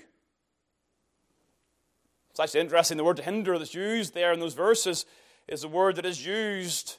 It's 2.41 2.53
actually 2.53 2.63
interesting. 2.63 2.97
The 2.97 3.05
word 3.05 3.19
to 3.19 3.23
hinder 3.23 3.59
that's 3.59 3.75
used 3.75 4.15
there 4.15 4.33
in 4.33 4.41
those 4.41 4.55
verses 4.55 5.05
is 5.47 5.63
a 5.63 5.69
word 5.69 5.97
that 5.97 6.07
is 6.07 6.25
used 6.25 6.97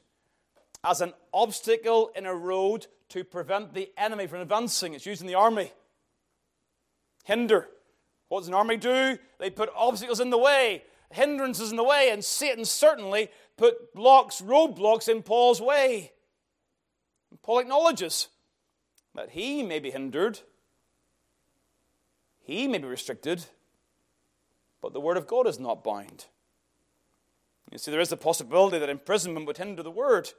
as 0.84 1.01
an 1.01 1.13
obstacle 1.34 2.12
in 2.15 2.27
a 2.27 2.36
road 2.36 2.86
to 3.10 3.23
prevent 3.23 3.73
the 3.73 3.89
enemy 3.97 4.27
from 4.27 4.41
advancing. 4.41 4.93
It's 4.93 5.08
used 5.08 5.21
in 5.21 5.25
the 5.25 5.34
army. 5.34 5.71
Hinder. 7.23 7.67
What 8.27 8.41
does 8.41 8.49
an 8.49 8.54
army 8.54 8.77
do? 8.77 9.17
They 9.39 9.49
put 9.49 9.71
obstacles 9.75 10.19
in 10.19 10.30
the 10.30 10.38
way, 10.38 10.84
hindrances 11.10 11.71
in 11.71 11.75
the 11.75 11.84
way, 11.84 12.12
and 12.12 12.23
Satan 12.23 12.63
certainly 12.63 13.32
put 13.58 13.95
blocks, 13.95 14.41
roadblocks 14.41 15.10
in 15.10 15.23
Paul's 15.23 15.60
way. 15.60 16.12
And 17.32 17.41
Paul 17.41 17.58
acknowledges 17.58 18.27
that 19.15 19.32
he 19.32 19.63
may 19.63 19.80
be 19.80 19.89
hindered, 19.89 20.41
he 22.43 22.67
may 22.67 22.77
be 22.77 22.86
restricted, 22.88 23.45
but 24.82 24.94
the 24.94 25.00
Word 25.00 25.17
of 25.17 25.28
God 25.28 25.48
is 25.48 25.60
not 25.60 25.84
bound. 25.84 26.26
You 27.72 27.78
see, 27.78 27.91
there 27.91 28.02
is 28.02 28.12
a 28.12 28.17
possibility 28.17 28.80
that 28.80 28.89
imprisonment 28.89 29.46
would 29.48 29.58
hinder 29.58 29.84
the 29.84 29.91
Word. 29.91 30.30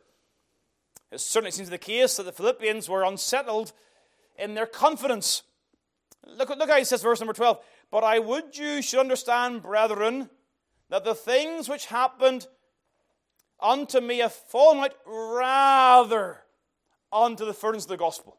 It 1.10 1.20
certainly 1.20 1.50
seems 1.50 1.70
the 1.70 1.78
case 1.78 2.16
that 2.16 2.24
the 2.24 2.32
Philippians 2.32 2.88
were 2.88 3.04
unsettled 3.04 3.72
in 4.38 4.54
their 4.54 4.66
confidence. 4.66 5.42
Look, 6.26 6.48
look 6.50 6.70
how 6.70 6.78
he 6.78 6.84
says, 6.84 7.02
verse 7.02 7.20
number 7.20 7.32
12. 7.32 7.58
But 7.90 8.04
I 8.04 8.18
would 8.18 8.56
you 8.56 8.82
should 8.82 9.00
understand, 9.00 9.62
brethren, 9.62 10.30
that 10.88 11.04
the 11.04 11.14
things 11.14 11.68
which 11.68 11.86
happened 11.86 12.46
unto 13.60 14.00
me 14.00 14.18
have 14.18 14.32
fallen 14.32 14.78
out 14.84 14.96
rather 15.06 16.38
unto 17.12 17.44
the 17.44 17.54
furtherance 17.54 17.84
of 17.84 17.90
the 17.90 17.96
gospel. 17.96 18.38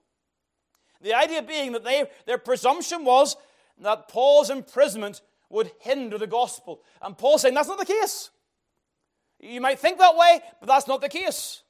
The 1.02 1.14
idea 1.14 1.42
being 1.42 1.74
that 1.74 1.84
they, 1.84 2.06
their 2.26 2.38
presumption 2.38 3.06
was 3.06 3.36
that 3.80 4.08
Paul's 4.08 4.50
imprisonment 4.50 5.22
would 5.54 5.72
hinder 5.80 6.18
the 6.18 6.28
gospel. 6.28 6.82
And 7.02 7.18
Paul 7.18 7.38
saying 7.38 7.54
that's 7.54 7.70
not 7.70 7.80
the 7.80 7.86
case. 7.86 8.32
You 9.40 9.62
might 9.62 9.80
think 9.80 10.00
that 10.00 10.18
way, 10.18 10.42
but 10.60 10.68
that's 10.68 10.88
not 10.88 11.00
the 11.00 11.10
case. 11.10 11.62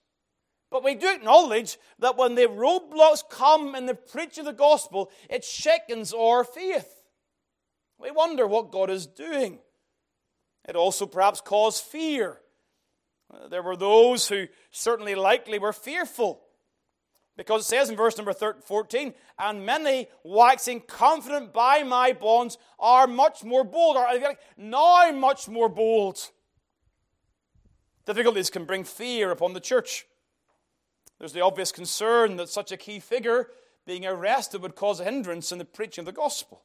But 0.71 0.83
we 0.83 0.95
do 0.95 1.13
acknowledge 1.13 1.77
that 1.99 2.17
when 2.17 2.35
the 2.35 2.47
roadblocks 2.47 3.23
come 3.29 3.75
in 3.75 3.85
the 3.85 3.93
preaching 3.93 4.41
of 4.41 4.45
the 4.45 4.53
gospel, 4.53 5.11
it 5.29 5.43
shakens 5.43 6.13
our 6.13 6.43
faith. 6.43 7.03
We 7.99 8.09
wonder 8.09 8.47
what 8.47 8.71
God 8.71 8.89
is 8.89 9.05
doing. 9.05 9.59
It 10.67 10.75
also 10.75 11.05
perhaps 11.05 11.41
caused 11.41 11.83
fear. 11.83 12.39
There 13.49 13.63
were 13.63 13.75
those 13.75 14.29
who 14.29 14.47
certainly 14.71 15.15
likely 15.15 15.59
were 15.59 15.73
fearful. 15.73 16.42
Because 17.35 17.61
it 17.61 17.67
says 17.67 17.89
in 17.89 17.95
verse 17.95 18.15
number 18.15 18.33
14, 18.33 19.13
and 19.39 19.65
many 19.65 20.07
waxing 20.23 20.81
confident 20.81 21.51
by 21.51 21.81
my 21.81 22.13
bonds 22.13 22.57
are 22.79 23.07
much 23.07 23.43
more 23.43 23.63
bold, 23.63 23.97
or 23.97 24.07
now 24.55 25.11
much 25.11 25.47
more 25.47 25.67
bold. 25.67 26.29
Difficulties 28.05 28.51
can 28.51 28.65
bring 28.65 28.83
fear 28.83 29.31
upon 29.31 29.53
the 29.53 29.59
church. 29.59 30.05
There's 31.17 31.33
the 31.33 31.41
obvious 31.41 31.71
concern 31.71 32.35
that 32.35 32.49
such 32.49 32.71
a 32.71 32.77
key 32.77 32.99
figure 32.99 33.47
being 33.85 34.05
arrested 34.05 34.61
would 34.61 34.75
cause 34.75 34.99
a 34.99 35.03
hindrance 35.03 35.51
in 35.51 35.57
the 35.57 35.65
preaching 35.65 36.03
of 36.03 36.05
the 36.05 36.11
gospel. 36.11 36.63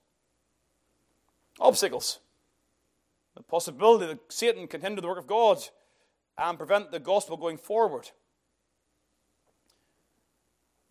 Obstacles. 1.61 2.19
The 3.37 3.43
possibility 3.43 4.07
that 4.07 4.33
Satan 4.33 4.67
can 4.67 4.81
hinder 4.81 5.01
the 5.01 5.09
work 5.09 5.19
of 5.19 5.27
God 5.27 5.59
and 6.37 6.59
prevent 6.59 6.91
the 6.91 7.01
gospel 7.01 7.37
going 7.37 7.57
forward. 7.57 8.11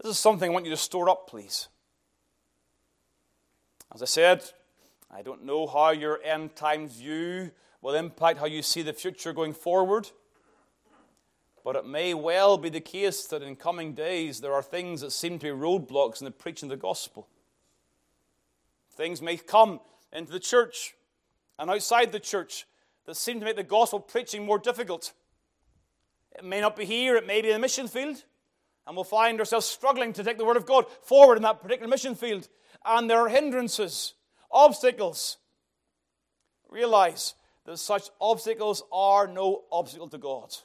This 0.01 0.11
is 0.11 0.19
something 0.19 0.49
I 0.49 0.53
want 0.53 0.65
you 0.65 0.71
to 0.71 0.77
store 0.77 1.09
up, 1.09 1.27
please. 1.27 1.67
As 3.93 4.01
I 4.01 4.05
said, 4.05 4.43
I 5.09 5.21
don't 5.21 5.45
know 5.45 5.65
how 5.65 5.89
your 5.91 6.19
end 6.23 6.55
times 6.55 6.97
view 6.97 7.51
will 7.81 7.95
impact 7.95 8.39
how 8.39 8.45
you 8.45 8.61
see 8.61 8.81
the 8.81 8.93
future 8.93 9.33
going 9.33 9.53
forward. 9.53 10.09
But 11.63 11.75
it 11.75 11.85
may 11.85 12.13
well 12.13 12.57
be 12.57 12.69
the 12.69 12.79
case 12.79 13.25
that 13.25 13.41
in 13.41 13.55
coming 13.55 13.93
days 13.93 14.39
there 14.39 14.53
are 14.53 14.61
things 14.61 15.01
that 15.01 15.11
seem 15.11 15.39
to 15.39 15.45
be 15.45 15.61
roadblocks 15.61 16.21
in 16.21 16.25
the 16.25 16.31
preaching 16.31 16.71
of 16.71 16.77
the 16.77 16.81
gospel. 16.81 17.27
Things 18.95 19.21
may 19.21 19.37
come 19.37 19.79
into 20.13 20.31
the 20.31 20.39
church 20.39 20.95
and 21.59 21.69
outside 21.69 22.11
the 22.11 22.19
church 22.19 22.65
that 23.05 23.15
seem 23.15 23.39
to 23.39 23.45
make 23.45 23.55
the 23.55 23.63
gospel 23.63 23.99
preaching 23.99 24.45
more 24.45 24.59
difficult. 24.59 25.13
It 26.37 26.45
may 26.45 26.61
not 26.61 26.75
be 26.75 26.85
here, 26.85 27.15
it 27.15 27.25
may 27.25 27.41
be 27.41 27.49
in 27.49 27.55
the 27.55 27.59
mission 27.59 27.87
field, 27.87 28.23
and 28.87 28.95
we'll 28.95 29.03
find 29.03 29.39
ourselves 29.39 29.65
struggling 29.65 30.13
to 30.13 30.23
take 30.23 30.37
the 30.37 30.45
Word 30.45 30.57
of 30.57 30.65
God 30.65 30.85
forward 31.03 31.35
in 31.35 31.43
that 31.43 31.61
particular 31.61 31.89
mission 31.89 32.15
field. 32.15 32.47
And 32.85 33.09
there 33.09 33.19
are 33.19 33.29
hindrances, 33.29 34.13
obstacles. 34.49 35.37
Realize 36.69 37.35
that 37.65 37.77
such 37.77 38.09
obstacles 38.21 38.81
are 38.91 39.27
no 39.27 39.65
obstacle 39.71 40.07
to 40.09 40.17
God. 40.17 40.55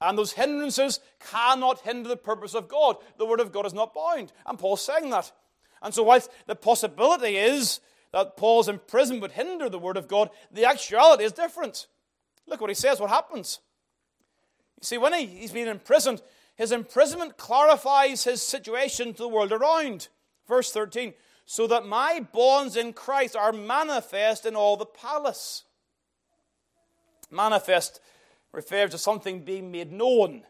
And 0.00 0.18
those 0.18 0.32
hindrances 0.32 1.00
cannot 1.30 1.82
hinder 1.82 2.08
the 2.08 2.16
purpose 2.16 2.54
of 2.54 2.68
God. 2.68 2.96
The 3.18 3.26
Word 3.26 3.40
of 3.40 3.52
God 3.52 3.66
is 3.66 3.74
not 3.74 3.94
bound. 3.94 4.32
And 4.46 4.58
Paul's 4.58 4.82
saying 4.82 5.10
that. 5.10 5.30
And 5.82 5.92
so, 5.92 6.02
whilst 6.02 6.30
the 6.46 6.56
possibility 6.56 7.36
is 7.36 7.80
that 8.12 8.36
Paul's 8.36 8.68
imprisonment 8.68 9.22
would 9.22 9.32
hinder 9.32 9.68
the 9.68 9.78
word 9.78 9.96
of 9.96 10.06
God. 10.06 10.30
The 10.52 10.66
actuality 10.66 11.24
is 11.24 11.32
different. 11.32 11.86
Look 12.46 12.60
what 12.60 12.70
he 12.70 12.74
says, 12.74 13.00
what 13.00 13.10
happens. 13.10 13.60
You 14.80 14.86
see, 14.86 14.98
when 14.98 15.14
he, 15.14 15.26
he's 15.26 15.52
been 15.52 15.68
imprisoned, 15.68 16.22
his 16.54 16.72
imprisonment 16.72 17.36
clarifies 17.36 18.24
his 18.24 18.42
situation 18.42 19.14
to 19.14 19.22
the 19.22 19.28
world 19.28 19.52
around. 19.52 20.08
Verse 20.46 20.72
13, 20.72 21.14
so 21.46 21.66
that 21.66 21.86
my 21.86 22.26
bonds 22.32 22.76
in 22.76 22.92
Christ 22.92 23.36
are 23.36 23.52
manifest 23.52 24.46
in 24.46 24.54
all 24.54 24.76
the 24.76 24.86
palace. 24.86 25.64
Manifest 27.30 28.00
refers 28.52 28.90
to 28.90 28.98
something 28.98 29.44
being 29.44 29.72
made 29.72 29.92
known. 29.92 30.42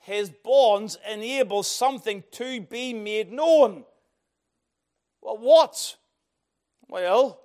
His 0.00 0.30
bonds 0.30 0.98
enable 1.10 1.62
something 1.62 2.24
to 2.32 2.60
be 2.60 2.92
made 2.92 3.32
known. 3.32 3.84
Well, 5.20 5.38
what? 5.38 5.96
Well, 6.88 7.40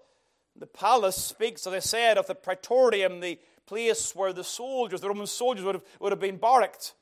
the 0.55 0.67
palace 0.67 1.15
speaks, 1.15 1.65
as 1.65 1.73
I 1.73 1.79
said, 1.79 2.17
of 2.17 2.27
the 2.27 2.35
praetorium, 2.35 3.19
the 3.19 3.39
place 3.65 4.13
where 4.13 4.33
the 4.33 4.43
soldiers, 4.43 5.01
the 5.01 5.07
Roman 5.07 5.27
soldiers, 5.27 5.63
would 5.63 5.75
have, 5.75 5.83
would 5.99 6.11
have 6.11 6.19
been 6.19 6.37
barracked, 6.37 6.93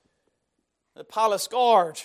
the 0.98 1.04
palace 1.04 1.48
guard. 1.48 2.00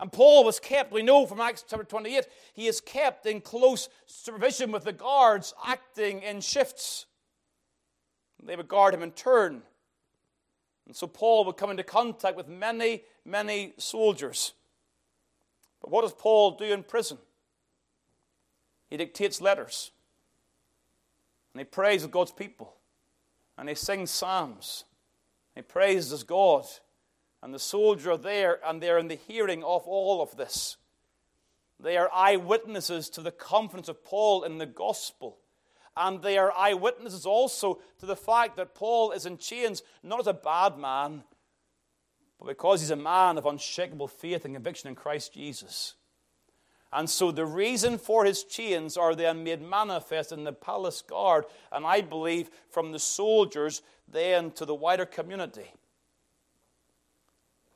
And 0.00 0.12
Paul 0.12 0.44
was 0.44 0.58
kept, 0.58 0.92
we 0.92 1.02
know 1.02 1.24
from 1.24 1.40
Acts 1.40 1.64
chapter 1.68 1.84
28, 1.84 2.26
he 2.52 2.66
is 2.66 2.80
kept 2.80 3.26
in 3.26 3.40
close 3.40 3.88
supervision 4.06 4.72
with 4.72 4.84
the 4.84 4.92
guards 4.92 5.54
acting 5.64 6.22
in 6.22 6.40
shifts. 6.40 7.06
They 8.42 8.56
would 8.56 8.68
guard 8.68 8.92
him 8.92 9.02
in 9.02 9.12
turn. 9.12 9.62
And 10.86 10.94
so 10.94 11.06
Paul 11.06 11.44
would 11.46 11.56
come 11.56 11.70
into 11.70 11.84
contact 11.84 12.36
with 12.36 12.48
many, 12.48 13.04
many 13.24 13.72
soldiers. 13.78 14.52
But 15.80 15.90
what 15.90 16.02
does 16.02 16.12
Paul 16.12 16.52
do 16.52 16.64
in 16.64 16.82
prison? 16.82 17.18
He 18.90 18.96
dictates 18.96 19.40
letters. 19.40 19.92
And 21.54 21.60
he 21.60 21.64
prays 21.64 22.02
with 22.02 22.10
God's 22.10 22.32
people. 22.32 22.74
And 23.56 23.68
he 23.68 23.74
sings 23.74 24.10
psalms. 24.10 24.84
He 25.54 25.62
praises 25.62 26.24
God. 26.24 26.66
And 27.44 27.52
the 27.52 27.58
soldiers 27.58 28.06
are 28.06 28.16
there, 28.16 28.58
and 28.64 28.80
they're 28.80 28.96
in 28.96 29.08
the 29.08 29.18
hearing 29.28 29.62
of 29.62 29.82
all 29.86 30.22
of 30.22 30.34
this. 30.38 30.78
They 31.78 31.98
are 31.98 32.08
eyewitnesses 32.10 33.10
to 33.10 33.20
the 33.20 33.30
confidence 33.30 33.90
of 33.90 34.02
Paul 34.02 34.44
in 34.44 34.56
the 34.56 34.64
gospel. 34.64 35.36
And 35.94 36.22
they 36.22 36.38
are 36.38 36.54
eyewitnesses 36.56 37.26
also 37.26 37.80
to 37.98 38.06
the 38.06 38.16
fact 38.16 38.56
that 38.56 38.74
Paul 38.74 39.12
is 39.12 39.26
in 39.26 39.36
chains 39.36 39.82
not 40.02 40.20
as 40.20 40.26
a 40.26 40.32
bad 40.32 40.78
man, 40.78 41.22
but 42.40 42.48
because 42.48 42.80
he's 42.80 42.90
a 42.90 42.96
man 42.96 43.36
of 43.36 43.44
unshakable 43.44 44.08
faith 44.08 44.46
and 44.46 44.54
conviction 44.54 44.88
in 44.88 44.94
Christ 44.94 45.34
Jesus. 45.34 45.96
And 46.94 47.10
so 47.10 47.30
the 47.30 47.44
reason 47.44 47.98
for 47.98 48.24
his 48.24 48.44
chains 48.44 48.96
are 48.96 49.14
then 49.14 49.44
made 49.44 49.60
manifest 49.60 50.32
in 50.32 50.44
the 50.44 50.54
palace 50.54 51.02
guard, 51.02 51.44
and 51.70 51.84
I 51.84 52.00
believe 52.00 52.48
from 52.70 52.92
the 52.92 52.98
soldiers 52.98 53.82
then 54.08 54.50
to 54.52 54.64
the 54.64 54.74
wider 54.74 55.04
community. 55.04 55.74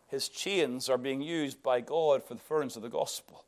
His 0.09 0.29
chains 0.29 0.88
are 0.88 0.99
being 0.99 1.21
used 1.21 1.62
by 1.62 1.81
God 1.81 2.25
for 2.25 2.35
the 2.35 2.40
furtherance 2.40 2.77
of 2.77 2.83
the 2.83 2.88
gospel. 2.88 3.44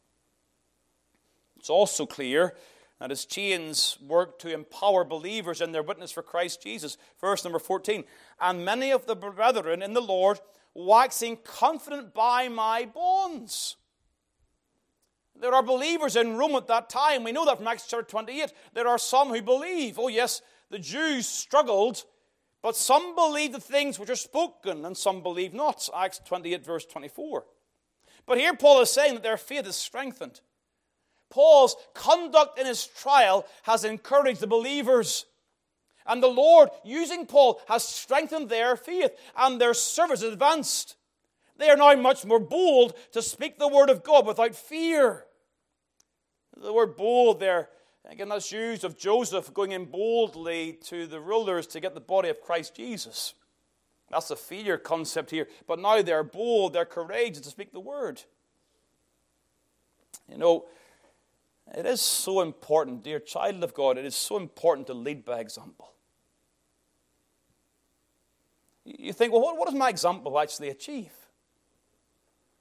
It's 1.59 1.71
also 1.71 2.07
clear 2.07 2.55
that 2.99 3.11
his 3.11 3.25
chains 3.25 3.99
work 4.07 4.39
to 4.41 4.53
empower 4.53 5.05
believers 5.05 5.61
in 5.63 5.73
their 5.73 5.83
witness 5.83 6.13
for 6.13 6.23
Christ 6.23 6.63
Jesus. 6.63 6.99
Verse 7.21 7.45
number 7.45 7.59
14. 7.59 8.05
And 8.41 8.65
many 8.65 8.93
of 8.93 9.07
the 9.07 9.17
brethren 9.17 9.83
in 9.83 9.95
the 9.95 10.03
Lord 10.03 10.39
waxing 10.75 11.39
confident 11.43 12.15
by 12.15 12.49
my 12.49 12.85
bonds. 12.85 13.77
There 15.41 15.55
are 15.55 15.63
believers 15.63 16.17
in 16.17 16.37
Rome 16.37 16.55
at 16.57 16.67
that 16.67 16.91
time. 16.91 17.25
We 17.25 17.33
know 17.33 17.47
that 17.47 17.57
from 17.57 17.67
Acts 17.67 17.87
chapter 17.89 18.05
28. 18.05 18.53
There 18.75 18.87
are 18.87 18.99
some 18.99 19.31
who 19.31 19.41
believe. 19.41 19.99
Oh, 19.99 20.09
yes, 20.09 20.43
the 20.71 20.79
Jews 20.79 21.27
struggled, 21.27 22.05
but 22.63 22.77
some 22.77 23.15
believe 23.15 23.53
the 23.53 23.61
things 23.61 23.99
which 23.99 24.11
are 24.11 24.17
spoken, 24.17 24.85
and 24.85 24.97
some 24.97 25.23
believe 25.23 25.55
not. 25.55 25.89
Acts 25.95 26.21
28, 26.25 26.65
verse 26.65 26.85
24. 26.85 27.45
But 28.27 28.39
here 28.39 28.55
Paul 28.55 28.83
is 28.83 28.91
saying 28.91 29.15
that 29.15 29.23
their 29.23 29.37
faith 29.37 29.67
is 29.67 29.77
strengthened. 29.77 30.41
Paul's 31.31 31.77
conduct 31.95 32.59
in 32.59 32.67
his 32.67 32.87
trial 32.87 33.47
has 33.63 33.85
encouraged 33.85 34.41
the 34.41 34.47
believers. 34.47 35.27
And 36.07 36.23
the 36.23 36.29
Lord, 36.29 36.71
using 36.85 37.25
Paul, 37.25 37.61
has 37.69 37.87
strengthened 37.87 38.49
their 38.49 38.77
faith, 38.77 39.13
and 39.37 39.61
their 39.61 39.75
service 39.75 40.23
is 40.23 40.33
advanced. 40.33 40.97
They 41.57 41.71
are 41.71 41.77
now 41.77 41.95
much 41.95 42.25
more 42.25 42.41
bold 42.41 42.95
to 43.13 43.23
speak 43.23 43.59
the 43.59 43.69
word 43.69 43.91
of 43.91 44.03
God 44.03 44.27
without 44.27 44.55
fear. 44.55 45.25
The 46.57 46.73
word 46.73 46.97
bold 46.97 47.39
there, 47.39 47.69
again, 48.09 48.29
that's 48.29 48.53
used 48.53 48.85
of 48.85 48.99
Joseph 48.99 49.53
going 49.53 49.73
in 49.73 49.87
boldly 49.87 50.79
to 50.85 51.07
the 51.07 51.21
rulers 51.21 51.67
to 51.69 51.81
get 51.81 51.95
the 51.95 52.01
body 52.01 52.29
of 52.29 52.41
Christ 52.41 52.75
Jesus. 52.75 53.35
That's 54.11 54.29
the 54.29 54.37
fear 54.37 54.77
concept 54.79 55.31
here. 55.31 55.47
But 55.67 55.79
now 55.79 56.03
they're 56.03 56.25
bold, 56.25 56.73
they're 56.73 56.85
courageous 56.85 57.43
to 57.43 57.51
speak 57.51 57.73
the 57.73 57.81
word. 57.81 58.23
You 60.29 60.39
know, 60.39 60.67
it 61.75 61.87
is 61.87 62.01
so 62.01 62.41
important, 62.41 63.05
dear 63.05 63.21
child 63.21 63.63
of 63.63 63.75
God, 63.75 63.99
it 63.99 64.05
is 64.05 64.17
so 64.17 64.37
important 64.37 64.87
to 64.89 64.95
lead 64.95 65.25
by 65.25 65.39
example. 65.39 65.93
You 68.85 69.13
think, 69.13 69.33
well, 69.33 69.43
what 69.43 69.67
does 69.67 69.79
my 69.79 69.89
example 69.89 70.39
actually 70.41 70.71
achieve? 70.71 71.13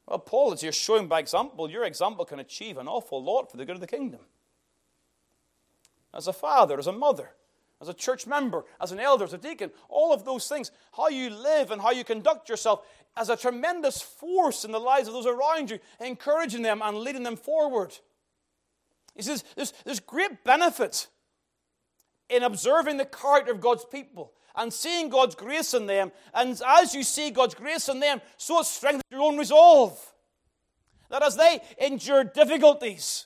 Well, 0.05 0.19
Paul 0.19 0.53
is 0.53 0.61
just 0.61 0.79
showing 0.79 1.07
by 1.07 1.19
example, 1.19 1.69
your 1.69 1.85
example 1.85 2.25
can 2.25 2.39
achieve 2.39 2.77
an 2.77 2.87
awful 2.87 3.23
lot 3.23 3.49
for 3.49 3.57
the 3.57 3.65
good 3.65 3.75
of 3.75 3.81
the 3.81 3.87
kingdom. 3.87 4.21
As 6.13 6.27
a 6.27 6.33
father, 6.33 6.79
as 6.79 6.87
a 6.87 6.91
mother, 6.91 7.31
as 7.81 7.87
a 7.87 7.93
church 7.93 8.27
member, 8.27 8.65
as 8.81 8.91
an 8.91 8.99
elder, 8.99 9.23
as 9.23 9.33
a 9.33 9.37
deacon, 9.37 9.71
all 9.87 10.11
of 10.11 10.25
those 10.25 10.47
things, 10.47 10.71
how 10.95 11.07
you 11.07 11.29
live 11.29 11.71
and 11.71 11.81
how 11.81 11.91
you 11.91 12.03
conduct 12.03 12.49
yourself 12.49 12.85
as 13.15 13.29
a 13.29 13.37
tremendous 13.37 14.01
force 14.01 14.65
in 14.65 14.71
the 14.71 14.79
lives 14.79 15.07
of 15.07 15.13
those 15.13 15.25
around 15.25 15.69
you, 15.69 15.79
encouraging 15.99 16.61
them 16.61 16.81
and 16.83 16.97
leading 16.97 17.23
them 17.23 17.37
forward. 17.37 17.97
He 19.15 19.21
says 19.21 19.43
there's, 19.55 19.73
there's 19.85 19.99
great 19.99 20.43
benefit 20.43 21.07
in 22.29 22.43
observing 22.43 22.97
the 22.97 23.05
character 23.05 23.51
of 23.51 23.61
God's 23.61 23.85
people 23.85 24.33
and 24.55 24.73
seeing 24.73 25.09
God's 25.09 25.35
grace 25.35 25.73
in 25.73 25.85
them. 25.85 26.11
And 26.33 26.61
as 26.65 26.93
you 26.93 27.03
see 27.03 27.31
God's 27.31 27.55
grace 27.55 27.89
in 27.89 27.99
them, 27.99 28.21
so 28.37 28.59
it 28.59 28.65
strengthens 28.65 29.03
your 29.11 29.21
own 29.21 29.37
resolve. 29.37 30.13
That 31.09 31.23
as 31.23 31.35
they 31.35 31.61
endure 31.79 32.23
difficulties, 32.23 33.25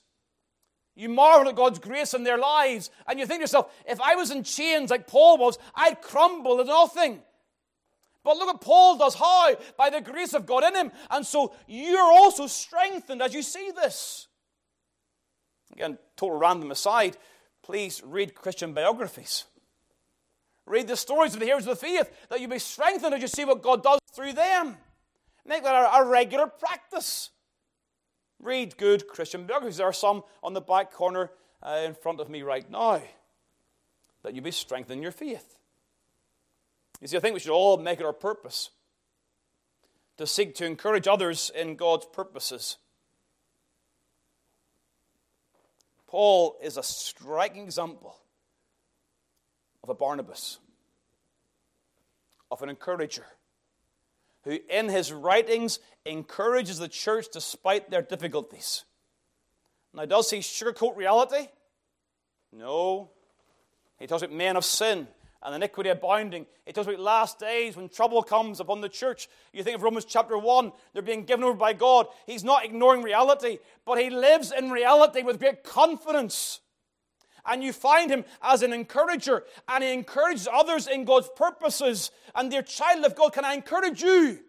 you 0.96 1.10
marvel 1.10 1.50
at 1.50 1.56
God's 1.56 1.80
grace 1.80 2.14
in 2.14 2.24
their 2.24 2.38
lives, 2.38 2.90
and 3.08 3.20
you 3.20 3.26
think 3.26 3.40
to 3.40 3.44
yourself, 3.44 3.74
if 3.88 4.00
I 4.00 4.16
was 4.16 4.32
in 4.32 4.44
chains 4.44 4.92
like 4.92 5.08
Paul 5.08 5.38
was, 5.38 5.58
I'd 5.74 6.02
crumble 6.02 6.58
to 6.58 6.64
nothing. 6.64 7.22
But 8.24 8.38
look 8.38 8.48
what 8.48 8.62
Paul 8.62 8.98
does. 8.98 9.16
How? 9.16 9.56
By 9.78 9.90
the 9.90 10.02
grace 10.02 10.34
of 10.34 10.46
God 10.46 10.64
in 10.64 10.76
him. 10.76 10.92
And 11.10 11.26
so 11.26 11.54
you're 11.68 12.00
also 12.00 12.48
strengthened 12.48 13.22
as 13.22 13.34
you 13.34 13.42
see 13.42 13.72
this. 13.76 14.28
Again, 15.74 15.98
total 16.16 16.38
random 16.38 16.72
aside, 16.72 17.18
please 17.64 18.02
read 18.06 18.36
Christian 18.36 18.74
biographies. 18.74 19.46
Read 20.66 20.88
the 20.88 20.96
stories 20.96 21.34
of 21.34 21.42
the 21.42 21.46
heroes 21.46 21.68
of 21.68 21.78
the 21.78 21.86
faith 21.86 22.10
that 22.30 22.40
you 22.40 22.48
be 22.48 22.60
strengthened 22.60 23.14
as 23.14 23.22
you 23.22 23.28
see 23.28 23.44
what 23.44 23.62
God 23.62 23.84
does 23.84 24.00
through 24.14 24.34
them. 24.34 24.78
Make 25.46 25.64
that 25.64 25.76
a, 25.76 25.98
a 25.98 26.06
regular 26.06 26.48
practice. 26.48 27.32
Read 28.44 28.76
good 28.76 29.08
Christian 29.08 29.46
biographies. 29.46 29.78
There 29.78 29.88
are 29.88 29.94
some 29.94 30.22
on 30.44 30.54
the 30.54 30.60
back 30.60 30.92
corner 30.92 31.32
uh, 31.62 31.82
in 31.86 31.96
front 31.96 32.20
of 32.20 32.30
me 32.30 32.42
right 32.42 32.70
now 32.70 33.02
that 34.22 34.36
you 34.36 34.42
be 34.42 34.52
strengthened 34.52 34.98
in 34.98 35.02
your 35.02 35.14
faith. 35.14 35.58
You 37.00 37.08
see, 37.08 37.16
I 37.16 37.22
think 37.22 37.34
we 37.34 37.40
should 37.40 37.54
all 37.54 37.78
make 37.78 38.02
it 38.02 38.06
our 38.06 38.12
purpose 38.12 38.70
to 40.18 40.28
seek 40.28 40.56
to 40.56 40.66
encourage 40.66 41.08
others 41.08 41.52
in 41.56 41.78
God's 41.78 42.06
purposes. 42.06 42.78
Paul 46.08 46.58
is 46.62 46.76
a 46.76 46.84
striking 46.84 47.64
example 47.64 48.18
of 49.84 49.90
a 49.90 49.94
Barnabas, 49.94 50.60
of 52.52 52.62
an 52.62 52.70
encourager, 52.70 53.26
who 54.44 54.60
in 54.70 54.90
his 54.90 55.12
writings 55.12 55.80
encourages 56.06 56.78
the 56.78 56.88
church 56.88 57.28
despite 57.32 57.90
their 57.90 58.02
difficulties. 58.02 58.84
Now, 59.94 60.06
does 60.06 60.30
he 60.30 60.40
sugarcoat 60.40 60.98
reality? 60.98 61.48
No. 62.52 63.12
He 64.00 64.08
talks 64.08 64.24
about 64.24 64.36
men 64.36 64.58
of 64.58 64.66
sin 64.66 65.08
and 65.42 65.56
iniquity 65.56 65.90
abounding. 65.90 66.46
He 66.66 66.72
talks 66.72 66.88
about 66.88 67.00
last 67.00 67.40
days 67.40 67.76
when 67.76 67.90
trouble 67.90 68.24
comes 68.24 68.60
upon 68.60 68.82
the 68.82 68.90
church. 68.90 69.28
You 69.52 69.64
think 69.64 69.76
of 69.76 69.84
Romans 69.84 70.06
chapter 70.06 70.38
1, 70.38 70.72
they're 70.94 71.02
being 71.02 71.26
given 71.26 71.44
over 71.44 71.58
by 71.58 71.74
God. 71.74 72.08
He's 72.26 72.44
not 72.44 72.66
ignoring 72.66 73.04
reality, 73.04 73.60
but 73.86 74.00
he 74.00 74.10
lives 74.10 74.52
in 74.52 74.72
reality 74.72 75.22
with 75.22 75.40
great 75.40 75.64
confidence 75.64 76.60
and 77.46 77.64
you 77.64 77.74
find 77.74 78.10
him 78.10 78.26
as 78.42 78.62
an 78.62 78.74
encourager, 78.74 79.44
and 79.68 79.84
he 79.84 79.94
encourages 79.94 80.48
others 80.52 80.88
in 80.88 81.06
God's 81.06 81.30
purposes. 81.36 82.12
And 82.36 82.50
dear 82.50 82.62
child 82.62 83.06
of 83.06 83.16
God, 83.16 83.34
can 83.34 83.46
I 83.46 83.54
encourage 83.54 84.02
you? 84.02 84.40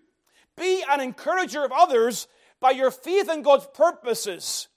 Be 0.57 0.84
an 0.88 1.01
encourager 1.01 1.64
of 1.64 1.72
others 1.74 2.28
by 2.61 2.70
your 2.70 2.90
faith 2.90 3.28
in 3.28 3.42
God's 3.42 3.66
purposes. 3.74 4.68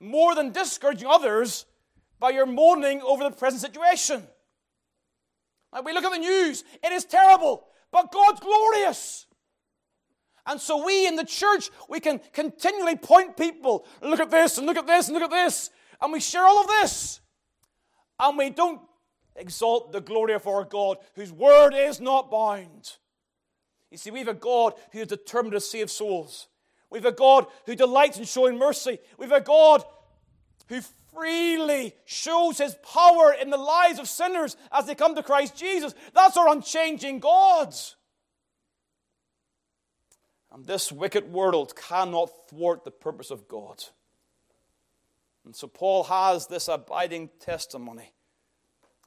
More 0.00 0.34
than 0.34 0.52
discouraging 0.52 1.08
others, 1.08 1.66
by 2.20 2.30
your 2.30 2.46
mourning 2.46 3.00
over 3.02 3.24
the 3.24 3.30
present 3.30 3.62
situation. 3.62 4.26
Like 5.72 5.84
we 5.84 5.92
look 5.92 6.04
at 6.04 6.12
the 6.12 6.18
news, 6.18 6.64
it 6.82 6.92
is 6.92 7.04
terrible, 7.04 7.66
but 7.92 8.12
God's 8.12 8.40
glorious. 8.40 9.26
And 10.46 10.60
so 10.60 10.84
we 10.84 11.06
in 11.06 11.16
the 11.16 11.24
church, 11.24 11.70
we 11.88 12.00
can 12.00 12.20
continually 12.32 12.96
point 12.96 13.36
people, 13.36 13.86
look 14.00 14.20
at 14.20 14.30
this 14.30 14.56
and 14.56 14.66
look 14.66 14.78
at 14.78 14.86
this 14.86 15.08
and 15.08 15.14
look 15.14 15.24
at 15.24 15.30
this, 15.30 15.70
and 16.00 16.12
we 16.12 16.20
share 16.20 16.44
all 16.44 16.60
of 16.60 16.66
this. 16.66 17.20
And 18.20 18.36
we 18.36 18.50
don't 18.50 18.80
exalt 19.36 19.92
the 19.92 20.00
glory 20.00 20.34
of 20.34 20.46
our 20.46 20.64
God, 20.64 20.98
whose 21.14 21.32
word 21.32 21.74
is 21.74 22.00
not 22.00 22.30
bound. 22.30 22.96
You 23.90 23.96
see, 23.96 24.10
we 24.10 24.18
have 24.18 24.28
a 24.28 24.34
God 24.34 24.74
who 24.92 25.00
is 25.00 25.08
determined 25.08 25.52
to 25.52 25.60
save 25.60 25.90
souls. 25.90 26.48
We 26.90 26.98
have 26.98 27.06
a 27.06 27.12
God 27.12 27.46
who 27.66 27.74
delights 27.74 28.18
in 28.18 28.24
showing 28.24 28.58
mercy. 28.58 28.98
We 29.18 29.26
have 29.26 29.40
a 29.40 29.44
God 29.44 29.84
who 30.68 30.80
freely 31.14 31.94
shows 32.04 32.58
his 32.58 32.76
power 32.76 33.32
in 33.32 33.50
the 33.50 33.56
lives 33.56 33.98
of 33.98 34.08
sinners 34.08 34.56
as 34.70 34.86
they 34.86 34.94
come 34.94 35.14
to 35.14 35.22
Christ 35.22 35.56
Jesus. 35.56 35.94
That's 36.14 36.36
our 36.36 36.48
unchanging 36.48 37.20
God. 37.20 37.74
And 40.52 40.66
this 40.66 40.90
wicked 40.90 41.32
world 41.32 41.76
cannot 41.76 42.30
thwart 42.48 42.84
the 42.84 42.90
purpose 42.90 43.30
of 43.30 43.48
God. 43.48 43.84
And 45.48 45.56
so 45.56 45.66
Paul 45.66 46.04
has 46.04 46.46
this 46.46 46.68
abiding 46.68 47.30
testimony. 47.40 48.12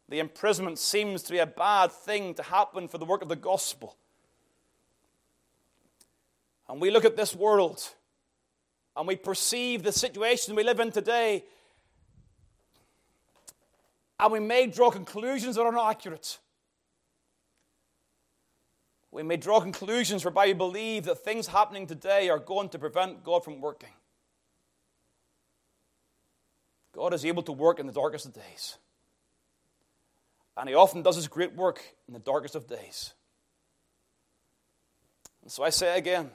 The 0.09 0.17
imprisonment 0.17 0.79
seems 0.79 1.21
to 1.21 1.31
be 1.31 1.37
a 1.37 1.45
bad 1.45 1.91
thing 1.91 2.33
to 2.33 2.41
happen 2.41 2.87
for 2.87 2.97
the 2.97 3.05
work 3.05 3.21
of 3.21 3.29
the 3.29 3.35
gospel. 3.35 3.95
And 6.67 6.81
we 6.81 6.89
look 6.89 7.05
at 7.05 7.15
this 7.15 7.35
world 7.35 7.87
and 8.97 9.07
we 9.07 9.17
perceive 9.17 9.83
the 9.83 9.91
situation 9.91 10.55
we 10.55 10.63
live 10.63 10.79
in 10.79 10.91
today 10.91 11.43
and 14.19 14.31
we 14.31 14.39
may 14.39 14.65
draw 14.65 14.89
conclusions 14.89 15.57
that 15.57 15.61
are 15.61 15.71
not 15.71 15.91
accurate. 15.91 16.39
We 19.11 19.21
may 19.21 19.37
draw 19.37 19.59
conclusions 19.59 20.25
whereby 20.25 20.47
we 20.47 20.53
believe 20.53 21.05
that 21.05 21.19
things 21.19 21.45
happening 21.45 21.85
today 21.85 22.29
are 22.29 22.39
going 22.39 22.69
to 22.69 22.79
prevent 22.79 23.23
God 23.23 23.43
from 23.43 23.61
working. 23.61 23.91
God 26.93 27.13
is 27.13 27.25
able 27.25 27.43
to 27.43 27.51
work 27.51 27.79
in 27.79 27.87
the 27.87 27.93
darkest 27.93 28.25
of 28.25 28.33
days. 28.33 28.77
And 30.57 30.67
He 30.67 30.75
often 30.75 31.01
does 31.01 31.15
His 31.15 31.27
great 31.27 31.53
work 31.53 31.81
in 32.07 32.13
the 32.13 32.19
darkest 32.19 32.55
of 32.55 32.67
days. 32.67 33.13
And 35.41 35.51
so 35.51 35.63
I 35.63 35.69
say 35.69 35.97
again, 35.97 36.31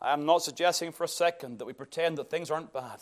I 0.00 0.12
am 0.12 0.24
not 0.24 0.42
suggesting 0.42 0.92
for 0.92 1.04
a 1.04 1.08
second 1.08 1.58
that 1.58 1.66
we 1.66 1.72
pretend 1.72 2.18
that 2.18 2.30
things 2.30 2.50
aren't 2.50 2.72
bad. 2.72 3.00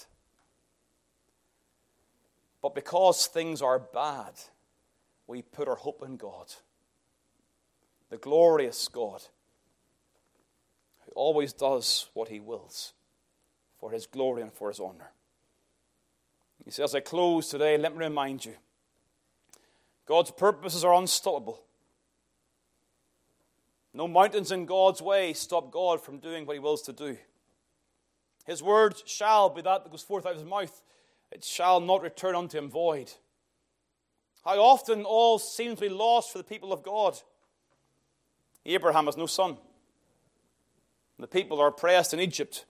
But 2.61 2.75
because 2.75 3.27
things 3.27 3.63
are 3.63 3.79
bad, 3.79 4.33
we 5.27 5.43
put 5.43 5.69
our 5.69 5.77
hope 5.77 6.03
in 6.05 6.17
God, 6.17 6.53
the 8.11 8.17
glorious 8.17 8.89
God, 8.89 9.23
who 11.05 11.13
always 11.15 11.53
does 11.53 12.09
what 12.15 12.29
he 12.29 12.41
wills 12.41 12.95
for 13.79 13.93
his 13.93 14.07
glory 14.07 14.43
and 14.43 14.53
for 14.53 14.69
his 14.69 14.81
honor. 14.81 15.13
See, 16.71 16.83
as 16.83 16.95
I 16.95 17.01
close 17.01 17.49
today, 17.49 17.79
let 17.79 17.97
me 17.97 18.05
remind 18.05 18.45
you 18.45 18.55
God's 20.07 20.31
purposes 20.31 20.85
are 20.85 20.95
unstoppable. 20.95 21.63
No 23.95 24.07
mountains 24.07 24.53
in 24.53 24.67
God's 24.67 25.01
way 25.01 25.33
stop 25.33 25.71
God 25.71 26.03
from 26.03 26.19
doing 26.19 26.47
what 26.47 26.55
he 26.55 26.61
wills 26.61 26.83
to 26.83 26.93
do. 26.93 27.17
His 28.47 28.63
word 28.63 28.95
shall 29.07 29.49
be 29.49 29.63
that 29.63 29.85
that 29.85 29.91
goes 29.91 30.03
forth 30.03 30.27
out 30.27 30.33
of 30.33 30.39
his 30.39 30.49
mouth 30.49 30.83
it 31.31 31.45
shall 31.45 31.81
not 31.81 32.03
return 32.03 32.35
unto 32.35 32.59
him 32.59 32.71
void. 32.71 33.13
How 34.45 34.59
often 34.61 35.05
all 35.05 35.39
seems 35.39 35.79
to 35.79 35.89
be 35.89 35.95
lost 35.95 36.33
for 36.33 36.39
the 36.39 36.45
people 36.45 36.73
of 36.73 36.83
God. 36.83 37.19
Abraham 38.65 39.07
has 39.07 39.17
no 39.17 39.27
son. 39.27 39.59
The 41.19 41.27
people 41.27 41.61
are 41.61 41.69
oppressed 41.69 42.15
in 42.15 42.21
Egypt. 42.21 42.65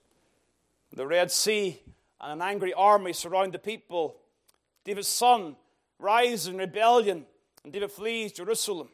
The 0.91 1.07
Red 1.07 1.31
Sea 1.31 1.81
and 2.21 2.33
an 2.33 2.41
angry 2.41 2.73
army 2.73 3.13
surround 3.13 3.53
the 3.53 3.59
people. 3.59 4.17
David's 4.83 5.07
son 5.07 5.55
rises 5.99 6.47
in 6.47 6.57
rebellion, 6.57 7.25
and 7.63 7.73
David 7.73 7.91
flees 7.91 8.31
Jerusalem. 8.31 8.89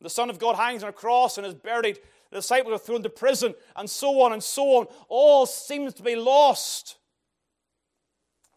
The 0.00 0.10
Son 0.10 0.30
of 0.30 0.38
God 0.38 0.56
hangs 0.56 0.82
on 0.82 0.90
a 0.90 0.92
cross 0.92 1.38
and 1.38 1.46
is 1.46 1.54
buried. 1.54 1.98
The 2.30 2.36
disciples 2.36 2.74
are 2.74 2.84
thrown 2.84 3.02
to 3.02 3.08
prison, 3.08 3.54
and 3.74 3.88
so 3.88 4.20
on 4.22 4.32
and 4.32 4.42
so 4.42 4.76
on. 4.76 4.86
All 5.08 5.46
seems 5.46 5.94
to 5.94 6.02
be 6.02 6.16
lost. 6.16 6.96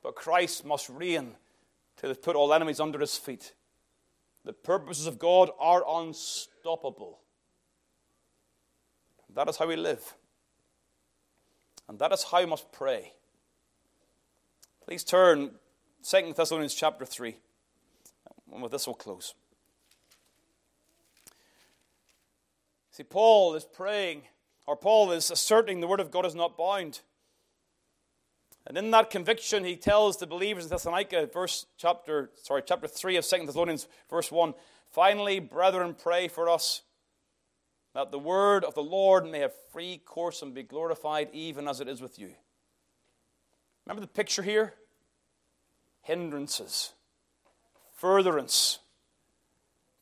But 0.03 0.15
Christ 0.15 0.65
must 0.65 0.89
reign 0.89 1.35
till 1.97 2.09
he 2.09 2.15
put 2.15 2.35
all 2.35 2.53
enemies 2.53 2.79
under 2.79 2.99
his 2.99 3.17
feet. 3.17 3.53
The 4.45 4.53
purposes 4.53 5.05
of 5.05 5.19
God 5.19 5.49
are 5.59 5.83
unstoppable. 5.87 7.19
That 9.33 9.49
is 9.49 9.57
how 9.57 9.67
we 9.67 9.75
live. 9.75 10.15
And 11.87 11.99
that 11.99 12.11
is 12.11 12.23
how 12.23 12.39
we 12.39 12.45
must 12.45 12.71
pray. 12.71 13.13
Please 14.89 15.03
turn 15.03 15.51
2 16.01 16.33
Thessalonians 16.35 16.73
chapter 16.73 17.05
3. 17.05 17.35
And 18.51 18.63
with 18.63 18.71
this 18.71 18.87
we'll 18.87 18.95
close. 18.95 19.35
See, 22.89 23.03
Paul 23.03 23.53
is 23.53 23.65
praying, 23.65 24.23
or 24.65 24.75
Paul 24.75 25.11
is 25.11 25.29
asserting 25.29 25.79
the 25.79 25.85
word 25.85 25.99
of 25.99 26.09
God 26.09 26.25
is 26.25 26.33
not 26.33 26.57
bound. 26.57 27.01
And 28.65 28.79
in 28.79 28.89
that 28.89 29.11
conviction, 29.11 29.63
he 29.63 29.75
tells 29.75 30.17
the 30.17 30.25
believers 30.25 30.63
in 30.63 30.71
Thessalonica, 30.71 31.29
verse 31.31 31.67
chapter, 31.77 32.31
sorry, 32.41 32.63
chapter 32.65 32.87
3 32.87 33.17
of 33.17 33.27
2 33.27 33.45
Thessalonians, 33.45 33.87
verse 34.09 34.31
1. 34.31 34.55
Finally, 34.89 35.39
brethren, 35.39 35.95
pray 36.01 36.27
for 36.27 36.49
us 36.49 36.81
that 37.93 38.09
the 38.09 38.17
word 38.17 38.63
of 38.63 38.73
the 38.73 38.81
Lord 38.81 39.29
may 39.29 39.41
have 39.41 39.53
free 39.71 40.01
course 40.03 40.41
and 40.41 40.55
be 40.55 40.63
glorified, 40.63 41.29
even 41.31 41.67
as 41.67 41.79
it 41.79 41.87
is 41.87 42.01
with 42.01 42.17
you. 42.17 42.31
Remember 43.89 44.01
the 44.01 44.07
picture 44.13 44.43
here? 44.43 44.75
Hindrances, 46.03 46.93
furtherance. 47.95 48.77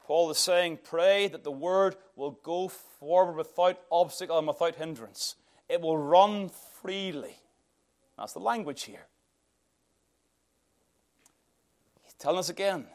Paul 0.06 0.30
is 0.30 0.38
saying, 0.38 0.80
pray 0.84 1.30
that 1.30 1.46
the 1.46 1.52
word 1.52 1.96
will 2.18 2.32
go 2.44 2.68
forward 2.68 3.38
without 3.38 3.80
obstacle 3.90 4.38
and 4.38 4.46
without 4.46 4.76
hindrance. 4.76 5.36
It 5.70 5.80
will 5.80 5.98
run 5.98 6.50
freely. 6.82 7.38
That's 8.18 8.34
the 8.34 8.40
language 8.40 8.84
here. 8.84 9.08
He's 12.04 12.14
telling 12.16 12.40
us 12.40 12.50
again 12.50 12.88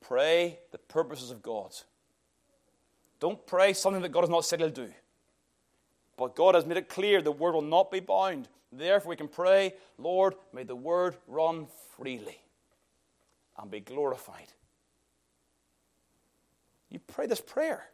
pray 0.00 0.60
the 0.70 0.78
purposes 0.78 1.32
of 1.32 1.42
God. 1.42 1.72
Don't 3.18 3.44
pray 3.48 3.72
something 3.72 4.02
that 4.02 4.12
God 4.12 4.20
has 4.20 4.30
not 4.30 4.44
said 4.44 4.60
He'll 4.60 4.70
do. 4.70 4.92
But 6.22 6.36
God 6.36 6.54
has 6.54 6.64
made 6.64 6.76
it 6.76 6.88
clear 6.88 7.20
the 7.20 7.32
word 7.32 7.52
will 7.52 7.62
not 7.62 7.90
be 7.90 7.98
bound. 7.98 8.48
Therefore, 8.70 9.10
we 9.10 9.16
can 9.16 9.26
pray, 9.26 9.74
Lord, 9.98 10.36
may 10.52 10.62
the 10.62 10.76
word 10.76 11.16
run 11.26 11.66
freely 11.96 12.38
and 13.58 13.68
be 13.68 13.80
glorified. 13.80 14.52
You 16.90 17.00
pray 17.00 17.26
this 17.26 17.40
prayer 17.40 17.88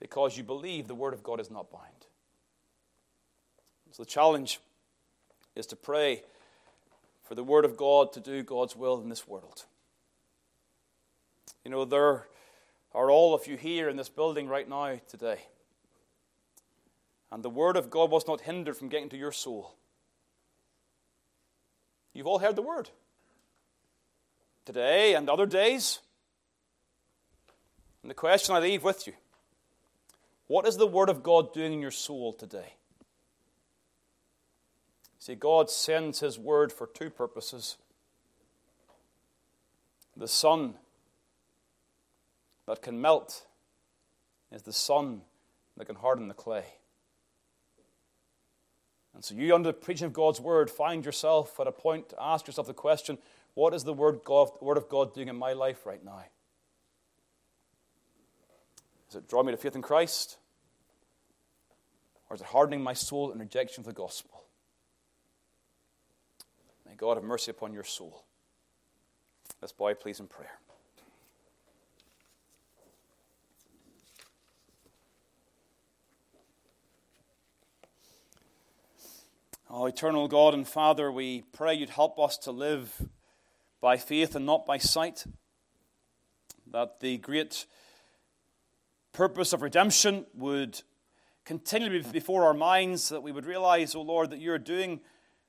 because 0.00 0.36
you 0.36 0.42
believe 0.42 0.88
the 0.88 0.96
word 0.96 1.14
of 1.14 1.22
God 1.22 1.38
is 1.38 1.48
not 1.48 1.70
bound. 1.70 1.84
So 3.92 4.02
the 4.02 4.10
challenge 4.10 4.58
is 5.54 5.66
to 5.68 5.76
pray 5.76 6.24
for 7.22 7.36
the 7.36 7.44
Word 7.44 7.64
of 7.64 7.76
God 7.76 8.12
to 8.14 8.20
do 8.20 8.42
God's 8.42 8.74
will 8.74 9.00
in 9.00 9.08
this 9.08 9.28
world. 9.28 9.64
You 11.64 11.70
know, 11.70 11.84
there 11.84 12.26
are 12.92 13.10
all 13.12 13.32
of 13.32 13.46
you 13.46 13.56
here 13.56 13.88
in 13.88 13.96
this 13.96 14.08
building 14.08 14.48
right 14.48 14.68
now 14.68 14.98
today. 15.06 15.38
And 17.32 17.42
the 17.42 17.50
Word 17.50 17.78
of 17.78 17.88
God 17.88 18.10
was 18.10 18.28
not 18.28 18.42
hindered 18.42 18.76
from 18.76 18.90
getting 18.90 19.08
to 19.08 19.16
your 19.16 19.32
soul. 19.32 19.74
You've 22.12 22.26
all 22.26 22.40
heard 22.40 22.56
the 22.56 22.62
Word. 22.62 22.90
Today 24.66 25.14
and 25.14 25.30
other 25.30 25.46
days. 25.46 26.00
And 28.02 28.10
the 28.10 28.14
question 28.14 28.54
I 28.54 28.60
leave 28.60 28.84
with 28.84 29.06
you 29.06 29.14
what 30.46 30.66
is 30.66 30.76
the 30.76 30.86
Word 30.86 31.08
of 31.08 31.22
God 31.22 31.54
doing 31.54 31.72
in 31.72 31.80
your 31.80 31.90
soul 31.90 32.34
today? 32.34 32.74
See, 35.18 35.34
God 35.34 35.70
sends 35.70 36.20
His 36.20 36.38
word 36.38 36.70
for 36.70 36.86
two 36.86 37.08
purposes 37.08 37.78
the 40.14 40.28
sun 40.28 40.74
that 42.66 42.82
can 42.82 43.00
melt 43.00 43.46
is 44.52 44.62
the 44.62 44.72
sun 44.72 45.22
that 45.78 45.86
can 45.86 45.96
harden 45.96 46.28
the 46.28 46.34
clay. 46.34 46.64
And 49.14 49.24
so, 49.24 49.34
you, 49.34 49.54
under 49.54 49.68
the 49.68 49.74
preaching 49.74 50.06
of 50.06 50.12
God's 50.12 50.40
word, 50.40 50.70
find 50.70 51.04
yourself 51.04 51.60
at 51.60 51.66
a 51.66 51.72
point 51.72 52.08
to 52.10 52.16
ask 52.20 52.46
yourself 52.46 52.66
the 52.66 52.74
question 52.74 53.18
what 53.54 53.74
is 53.74 53.84
the 53.84 53.92
word, 53.92 54.20
God, 54.24 54.50
word 54.60 54.78
of 54.78 54.88
God 54.88 55.14
doing 55.14 55.28
in 55.28 55.36
my 55.36 55.52
life 55.52 55.84
right 55.84 56.02
now? 56.02 56.24
Is 59.10 59.16
it 59.16 59.28
drawing 59.28 59.46
me 59.46 59.52
to 59.52 59.58
faith 59.58 59.76
in 59.76 59.82
Christ? 59.82 60.38
Or 62.30 62.34
is 62.34 62.40
it 62.40 62.46
hardening 62.46 62.82
my 62.82 62.94
soul 62.94 63.30
in 63.30 63.38
rejection 63.38 63.82
of 63.82 63.86
the 63.86 63.92
gospel? 63.92 64.44
May 66.88 66.94
God 66.94 67.18
have 67.18 67.24
mercy 67.24 67.50
upon 67.50 67.74
your 67.74 67.84
soul. 67.84 68.24
Let's 69.60 69.72
bow, 69.72 69.92
please, 69.92 70.18
in 70.18 70.28
prayer. 70.28 70.58
Oh, 79.74 79.86
eternal 79.86 80.28
God 80.28 80.52
and 80.52 80.68
Father, 80.68 81.10
we 81.10 81.44
pray 81.50 81.72
you'd 81.72 81.88
help 81.88 82.20
us 82.20 82.36
to 82.36 82.52
live 82.52 83.08
by 83.80 83.96
faith 83.96 84.36
and 84.36 84.44
not 84.44 84.66
by 84.66 84.76
sight. 84.76 85.24
That 86.70 87.00
the 87.00 87.16
great 87.16 87.64
purpose 89.14 89.54
of 89.54 89.62
redemption 89.62 90.26
would 90.34 90.82
continually 91.46 92.02
be 92.02 92.10
before 92.10 92.44
our 92.44 92.52
minds, 92.52 93.08
that 93.08 93.22
we 93.22 93.32
would 93.32 93.46
realize, 93.46 93.94
O 93.94 94.00
oh 94.00 94.02
Lord, 94.02 94.28
that 94.28 94.40
you're 94.40 94.58
doing 94.58 95.00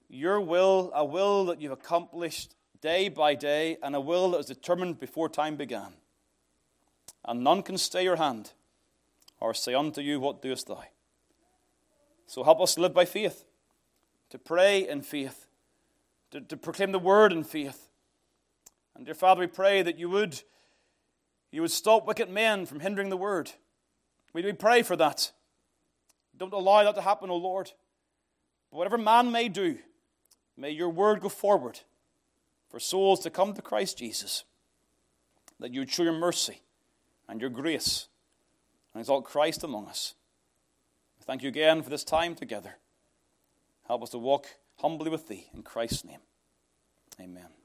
your 0.08 0.40
will, 0.40 0.90
a 0.96 1.04
will 1.04 1.44
that 1.48 1.60
you've 1.60 1.74
accomplished 1.74 2.56
day 2.80 3.10
by 3.10 3.36
day, 3.36 3.76
and 3.84 3.94
a 3.94 4.00
will 4.00 4.32
that 4.32 4.38
was 4.38 4.46
determined 4.46 5.02
before 5.02 5.28
time 5.28 5.58
began. 5.58 5.96
And 7.26 7.44
none 7.44 7.62
can 7.62 7.78
stay 7.78 8.06
your 8.06 8.16
hand 8.16 8.54
or 9.42 9.54
say 9.54 9.74
unto 9.74 10.00
you, 10.00 10.22
What 10.22 10.42
doest 10.42 10.68
thou? 10.68 10.82
So 12.26 12.46
help 12.46 12.62
us 12.62 12.78
live 12.78 12.94
by 12.94 13.04
faith 13.04 13.44
to 14.34 14.40
pray 14.40 14.90
in 14.90 15.04
faith, 15.04 15.46
to, 16.32 16.42
to 16.42 16.58
proclaim 16.58 16.92
the 16.92 16.98
word 16.98 17.32
in 17.32 17.44
faith. 17.44 17.88
And 18.96 19.06
dear 19.06 19.14
Father, 19.14 19.42
we 19.42 19.46
pray 19.46 19.84
that 19.84 20.00
you 20.00 20.10
would, 20.10 20.42
you 21.52 21.62
would 21.62 21.70
stop 21.70 22.08
wicked 22.08 22.32
men 22.32 22.66
from 22.66 22.80
hindering 22.80 23.10
the 23.10 23.16
word. 23.16 23.52
We, 24.34 24.42
we 24.42 24.54
pray 24.54 24.82
for 24.82 24.96
that. 24.96 25.32
Don't 26.36 26.52
allow 26.52 26.82
that 26.82 26.96
to 26.96 27.02
happen, 27.04 27.30
O 27.30 27.36
Lord. 27.36 27.74
But 28.72 28.78
whatever 28.80 28.98
man 28.98 29.32
may 29.32 29.50
do, 29.50 29.78
may 30.58 30.72
your 30.72 30.90
word 30.90 31.22
go 31.22 31.30
forward 31.30 31.82
for 32.70 32.80
souls 32.80 33.20
to 33.20 33.30
come 33.30 33.54
to 33.54 33.62
Christ 33.62 34.00
Jesus. 34.00 34.46
That 35.60 35.76
you 35.76 35.82
would 35.82 35.92
show 35.92 36.02
your 36.02 36.12
mercy 36.12 36.64
and 37.30 37.40
your 37.40 37.52
grace 37.52 38.08
and 38.96 39.00
exalt 39.00 39.26
Christ 39.26 39.64
among 39.64 39.90
us. 39.90 40.16
Thank 41.22 41.44
you 41.44 41.50
again 41.50 41.84
for 41.84 41.92
this 41.92 42.04
time 42.04 42.34
together. 42.34 42.78
Help 43.88 44.04
us 44.04 44.10
to 44.12 44.18
walk 44.18 44.48
humbly 44.78 45.10
with 45.10 45.28
Thee. 45.28 45.48
In 45.54 45.64
Christ's 45.64 46.06
name, 46.06 46.22
amen. 47.20 47.63